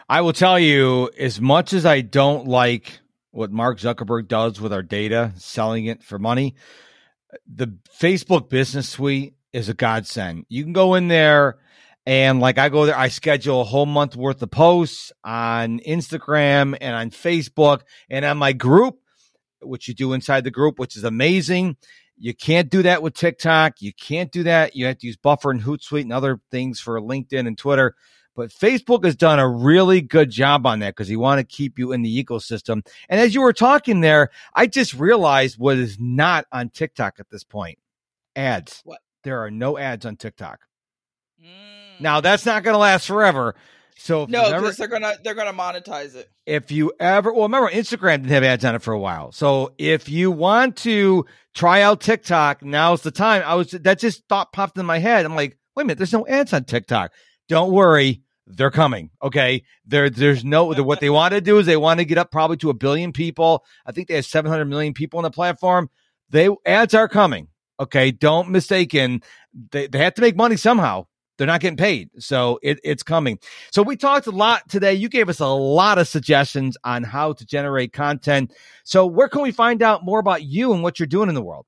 I 0.10 0.22
will 0.22 0.34
tell 0.34 0.60
you 0.60 1.10
as 1.20 1.39
much 1.39 1.72
as 1.72 1.86
i 1.86 2.02
don't 2.02 2.48
like 2.48 3.00
what 3.32 3.52
mark 3.52 3.80
zuckerberg 3.80 4.28
does 4.28 4.60
with 4.60 4.74
our 4.74 4.82
data 4.82 5.32
selling 5.38 5.86
it 5.86 6.04
for 6.04 6.18
money 6.18 6.56
the 7.48 7.68
facebook 8.02 8.50
business 8.50 8.89
suite 8.89 9.36
is 9.54 9.70
a 9.70 9.74
godsend. 9.74 10.46
You 10.50 10.63
can 10.63 10.74
go 10.74 10.96
in 10.96 11.08
there 11.08 11.58
and 12.10 12.39
like 12.39 12.58
I 12.58 12.69
go 12.69 12.88
there, 12.88 12.98
I 12.98 13.10
schedule 13.10 13.62
a 13.62 13.63
whole 13.63 13.86
month 13.86 14.15
worth 14.15 14.41
of 14.41 14.50
posts 14.50 15.12
on 15.24 15.80
Instagram 15.82 16.76
and 16.82 16.95
on 16.95 17.12
Facebook 17.12 17.82
and 18.10 18.26
on 18.26 18.39
my 18.39 18.52
group, 18.52 18.98
which 19.62 19.88
you 19.88 19.93
do 19.93 20.13
inside 20.13 20.43
the 20.43 20.50
group, 20.50 20.80
which 20.80 20.98
is 20.98 21.04
amazing. 21.04 21.78
You 22.17 22.34
can't 22.34 22.67
do 22.67 22.82
that 22.82 23.04
with 23.04 23.13
TikTok. 23.13 23.84
You 23.84 23.93
can't 23.93 24.32
do 24.32 24.41
that. 24.41 24.76
You 24.76 24.88
have 24.88 24.98
to 24.98 25.06
use 25.06 25.17
Buffer 25.17 25.52
and 25.52 25.62
Hootsuite 25.62 26.02
and 26.02 26.12
other 26.12 26.41
things 26.50 26.80
for 26.80 27.00
LinkedIn 27.00 27.45
and 27.45 27.56
Twitter. 27.56 27.93
But 28.36 28.50
Facebook 28.50 29.06
has 29.06 29.15
done 29.15 29.38
a 29.38 29.48
really 29.48 30.02
good 30.02 30.32
job 30.32 30.65
on 30.65 30.80
that 30.80 30.95
because 30.95 31.10
he 31.10 31.15
want 31.15 31.38
to 31.38 31.43
keep 31.43 31.78
you 31.78 31.91
in 31.91 32.02
the 32.02 32.24
ecosystem. 32.24 32.84
And 33.08 33.22
as 33.22 33.36
you 33.36 33.41
were 33.41 33.54
talking 33.54 34.02
there, 34.02 34.30
I 34.56 34.65
just 34.65 34.95
realized 34.95 35.60
what 35.60 35.78
is 35.78 36.00
not 36.00 36.48
on 36.52 36.72
TikTok 36.72 37.19
at 37.19 37.30
this 37.30 37.43
point 37.43 37.78
ads. 38.36 38.82
What? 38.84 39.02
there 39.24 39.43
are 39.43 39.52
no 39.52 39.78
ads 39.78 40.08
on 40.08 40.15
TikTok. 40.15 40.62
Mm. 41.39 41.79
Now 42.00 42.22
that's 42.22 42.46
not 42.46 42.64
going 42.64 42.74
to 42.74 42.80
last 42.80 43.08
forever. 43.08 43.56
So 44.00 44.26
no, 44.30 44.46
because 44.54 44.78
they're 44.78 44.88
gonna 44.88 45.16
they're 45.24 45.36
gonna 45.36 45.52
monetize 45.52 46.16
it. 46.16 46.32
If 46.46 46.72
you 46.72 46.94
ever 47.02 47.34
well, 47.34 47.44
remember 47.44 47.70
Instagram 47.70 48.22
didn't 48.22 48.30
have 48.30 48.44
ads 48.44 48.64
on 48.64 48.74
it 48.76 48.82
for 48.82 48.94
a 48.94 49.00
while. 49.00 49.34
So 49.34 49.74
if 49.78 50.08
you 50.08 50.32
want 50.32 50.78
to 50.78 51.26
try 51.54 51.82
out 51.82 52.00
TikTok, 52.00 52.64
now's 52.64 53.02
the 53.02 53.12
time. 53.12 53.44
I 53.46 53.56
was 53.56 53.72
that 53.72 54.00
just 54.00 54.24
thought 54.30 54.54
popped 54.54 54.78
in 54.78 54.86
my 54.86 55.00
head. 55.00 55.26
I'm 55.26 55.36
like, 55.36 55.58
wait 55.76 55.84
a 55.84 55.86
minute, 55.88 55.98
there's 55.98 56.14
no 56.14 56.26
ads 56.28 56.54
on 56.54 56.64
TikTok. 56.64 57.12
Don't 57.50 57.74
worry, 57.74 58.22
they're 58.48 58.72
coming. 58.72 59.10
Okay, 59.22 59.64
there 59.86 60.10
there's 60.10 60.46
no 60.46 60.66
what 60.66 61.02
they 61.02 61.10
want 61.10 61.34
to 61.34 61.42
do 61.42 61.58
is 61.58 61.66
they 61.66 61.76
want 61.76 62.00
to 62.00 62.06
get 62.06 62.18
up 62.18 62.32
probably 62.32 62.58
to 62.58 62.70
a 62.70 62.74
billion 62.74 63.12
people. 63.12 63.66
I 63.86 63.92
think 63.92 64.08
they 64.08 64.16
have 64.16 64.26
700 64.26 64.64
million 64.64 64.94
people 64.94 65.18
on 65.18 65.24
the 65.24 65.32
platform. 65.32 65.90
They 66.30 66.50
ads 66.66 66.94
are 66.94 67.10
coming. 67.10 67.50
Okay, 67.82 68.12
don't 68.12 68.50
mistaken. 68.50 69.22
They 69.72 69.88
they 69.88 70.00
have 70.00 70.14
to 70.14 70.22
make 70.22 70.38
money 70.38 70.56
somehow. 70.56 71.08
They're 71.39 71.47
not 71.47 71.62
getting 71.62 71.78
paid, 71.78 72.10
so 72.19 72.60
it, 72.62 72.82
it's 72.84 73.02
coming. 73.02 73.39
So 73.71 73.82
we 73.82 73.95
talked 73.95 74.28
a 74.28 74.32
lot 74.32 74.67
today. 74.67 74.93
You 74.93 75.08
gave 75.08 75.30
us 75.30 75.39
a 75.39 75.47
lot 75.47 75.97
of 75.97 76.08
suggestions 76.08 76.78
on 76.84 77.04
how 77.04 77.32
to 77.32 77.45
generate 77.45 77.93
content. 77.93 78.54
So 78.84 79.06
where 79.06 79.30
can 79.30 79.41
we 79.41 79.52
find 79.52 79.82
out 79.82 80.04
more 80.04 80.19
about 80.19 80.43
you 80.43 80.73
and 80.73 80.84
what 80.84 80.99
you're 80.99 81.08
doing 81.08 81.30
in 81.30 81.36
the 81.36 81.41
world? 81.41 81.65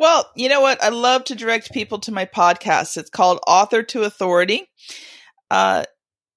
Well, 0.00 0.28
you 0.34 0.48
know 0.48 0.62
what? 0.62 0.82
I 0.82 0.88
love 0.88 1.24
to 1.26 1.36
direct 1.36 1.72
people 1.72 2.00
to 2.00 2.12
my 2.12 2.26
podcast. 2.26 2.96
It's 2.96 3.10
called 3.10 3.38
Author 3.46 3.84
to 3.84 4.02
Authority. 4.02 4.66
Uh, 5.48 5.84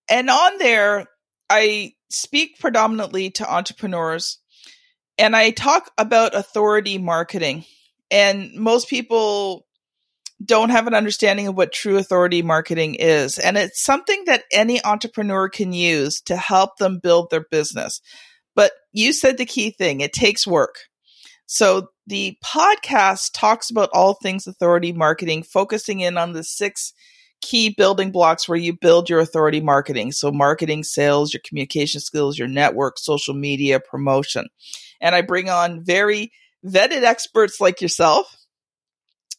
and 0.08 0.30
on 0.30 0.58
there, 0.60 1.08
I 1.50 1.94
speak 2.10 2.60
predominantly 2.60 3.32
to 3.32 3.52
entrepreneurs 3.52 4.38
and 5.18 5.36
I 5.36 5.52
talk 5.52 5.92
about 5.98 6.36
authority 6.36 6.98
marketing. 6.98 7.66
And 8.12 8.54
most 8.56 8.88
people 8.88 9.66
don't 10.44 10.70
have 10.70 10.88
an 10.88 10.94
understanding 10.94 11.48
of 11.48 11.56
what 11.56 11.72
true 11.72 11.98
authority 11.98 12.42
marketing 12.42 12.96
is. 12.96 13.40
And 13.40 13.58
it's 13.58 13.84
something 13.84 14.24
that 14.26 14.44
any 14.52 14.84
entrepreneur 14.84 15.50
can 15.50 15.74
use 15.74 16.22
to 16.22 16.36
help 16.36 16.78
them 16.78 17.00
build 17.02 17.30
their 17.30 17.46
business. 17.50 18.02
But 18.56 18.72
you 18.92 19.14
said 19.14 19.38
the 19.38 19.46
key 19.46 19.72
thing 19.72 20.02
it 20.02 20.14
takes 20.14 20.46
work. 20.46 20.76
So 21.46 21.88
the 22.08 22.38
podcast 22.44 23.32
talks 23.34 23.70
about 23.70 23.90
all 23.94 24.16
things 24.16 24.48
authority 24.48 24.92
marketing, 24.92 25.44
focusing 25.44 26.00
in 26.00 26.18
on 26.18 26.34
the 26.34 26.44
six 26.44 26.94
key 27.42 27.74
building 27.76 28.12
blocks 28.12 28.48
where 28.48 28.58
you 28.58 28.74
build 28.74 29.10
your 29.10 29.20
authority 29.20 29.60
marketing. 29.60 30.12
So 30.14 30.32
marketing, 30.32 30.84
sales, 30.84 31.34
your 31.34 31.42
communication 31.46 32.00
skills, 32.00 32.38
your 32.38 32.48
network, 32.48 32.98
social 32.98 33.34
media, 33.34 33.80
promotion. 33.80 34.48
And 35.02 35.14
I 35.14 35.22
bring 35.22 35.50
on 35.50 35.84
very 35.84 36.32
vetted 36.66 37.04
experts 37.04 37.60
like 37.60 37.82
yourself 37.82 38.34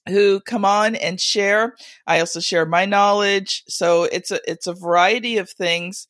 who 0.09 0.41
come 0.41 0.65
on 0.65 0.97
and 0.97 1.21
share. 1.21 1.75
I 2.07 2.21
also 2.21 2.41
share 2.41 2.65
my 2.67 2.87
knowledge. 2.87 3.65
So 3.69 4.05
it's 4.05 4.31
a, 4.31 4.41
it's 4.51 4.67
a 4.67 4.75
variety 4.75 5.37
of 5.39 5.51
things 5.51 6.07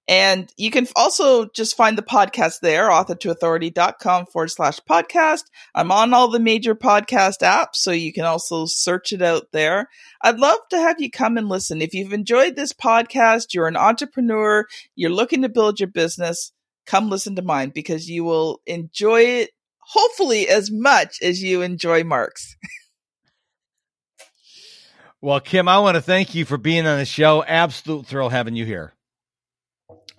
And 0.10 0.52
you 0.58 0.72
can 0.72 0.88
also 0.95 1.45
just 1.50 1.78
find 1.78 1.95
the 1.95 2.02
podcast 2.02 2.62
there, 2.62 2.89
authortoauthority.com 2.89 4.26
forward 4.26 4.48
slash 4.48 4.80
podcast. 4.80 5.43
I'm 5.76 5.91
on 5.91 6.15
all 6.15 6.30
the 6.30 6.39
major 6.39 6.74
podcast 6.74 7.41
apps, 7.43 7.76
so 7.76 7.91
you 7.91 8.12
can 8.12 8.26
also 8.26 8.65
search 8.65 9.13
it 9.13 9.22
out 9.22 9.52
there. 9.54 9.88
I'd 10.19 10.39
love 10.39 10.58
to 10.72 10.80
have 10.80 11.00
you 11.00 11.12
come 11.12 11.38
and 11.38 11.48
listen. 11.48 11.80
If 11.80 11.93
you've 11.93 12.12
enjoyed 12.12 12.56
this 12.56 12.74
podcast, 12.74 13.54
you're 13.54 13.67
an 13.67 13.78
entrepreneur, 13.78 14.65
you're 14.95 15.12
looking 15.12 15.43
to 15.43 15.50
build 15.50 15.80
your 15.80 15.89
business, 15.89 16.54
come 16.88 17.12
listen 17.12 17.36
to 17.36 17.43
mine 17.43 17.69
because 17.69 18.10
you 18.10 18.24
will 18.24 18.62
enjoy 18.65 19.22
it 19.22 19.52
hopefully 19.80 20.50
as 20.50 20.72
much 20.72 21.22
as 21.22 21.43
you 21.43 21.62
enjoy 21.62 22.04
Mark's. 22.04 22.56
well, 25.22 25.39
Kim, 25.39 25.67
I 25.67 25.78
want 25.78 25.98
to 25.98 26.02
thank 26.02 26.34
you 26.34 26.45
for 26.45 26.58
being 26.58 26.88
on 26.88 26.98
the 26.98 27.06
show. 27.06 27.43
Absolute 27.43 28.08
thrill 28.08 28.30
having 28.30 28.56
you 28.56 28.65
here. 28.65 28.95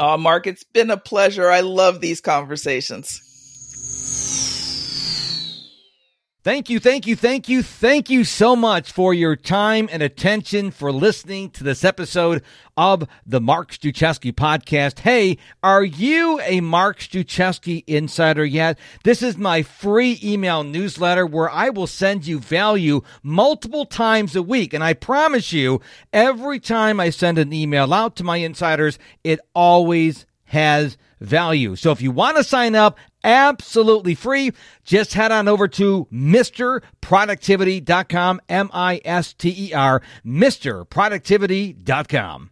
Oh, 0.03 0.17
Mark, 0.17 0.47
it's 0.47 0.65
been 0.65 0.91
a 0.91 0.97
pleasure. 0.97 1.51
I 1.51 1.61
love 1.61 2.01
these 2.01 2.23
conversations. 2.23 3.21
Thank 6.43 6.71
you, 6.71 6.81
thank 6.81 7.07
you, 7.07 7.17
thank 7.17 7.51
you, 7.51 7.63
thank 7.63 8.09
you 8.09 8.25
so 8.25 8.57
much 8.57 8.93
for 8.93 9.13
your 9.13 9.37
time 9.37 9.91
and 9.93 10.03
attention 10.03 10.71
for 10.71 10.91
listening 10.91 11.51
to 11.51 11.63
this 11.63 11.85
episode 11.85 12.43
of 12.79 13.07
the 13.27 13.43
Mark 13.43 13.73
Struczewski 13.73 14.33
podcast. 14.33 15.01
Hey, 15.01 15.37
are 15.63 15.85
you 15.85 16.41
a 16.41 16.63
Mark 16.63 16.99
Struczewski 17.01 17.85
insider 17.87 18.43
yet? 18.43 18.79
This 19.05 19.23
is 19.23 19.37
my 19.37 19.63
free 19.63 20.19
email 20.25 20.65
newsletter 20.65 21.27
where 21.27 21.51
I 21.51 21.69
will 21.69 21.87
send 21.87 22.27
you 22.27 22.39
value 22.39 23.03
multiple 23.23 23.85
times 23.85 24.35
a 24.35 24.43
week. 24.43 24.73
And 24.73 24.83
I 24.83 24.95
promise 24.95 25.53
you, 25.53 25.83
every 26.11 26.59
time 26.59 27.01
I 27.01 27.11
send 27.11 27.37
an 27.37 27.53
email 27.53 27.93
out 27.93 28.17
to 28.17 28.25
my 28.25 28.39
insiders, 28.39 28.99
it 29.23 29.41
always 29.55 30.25
has 30.45 30.97
value. 31.21 31.77
So 31.77 31.93
if 31.93 32.01
you 32.01 32.11
want 32.11 32.39
to 32.39 32.45
sign 32.45 32.75
up, 32.75 32.99
absolutely 33.23 34.15
free, 34.15 34.53
just 34.85 35.13
head 35.15 35.33
on 35.33 35.49
over 35.49 35.67
to 35.69 36.07
MisterProductivity.com, 36.13 38.41
M 38.49 38.71
I 38.73 39.01
S 39.05 39.35
T 39.35 39.69
E 39.69 39.75
R, 39.75 40.01
MisterProductivity.com. 40.25 42.49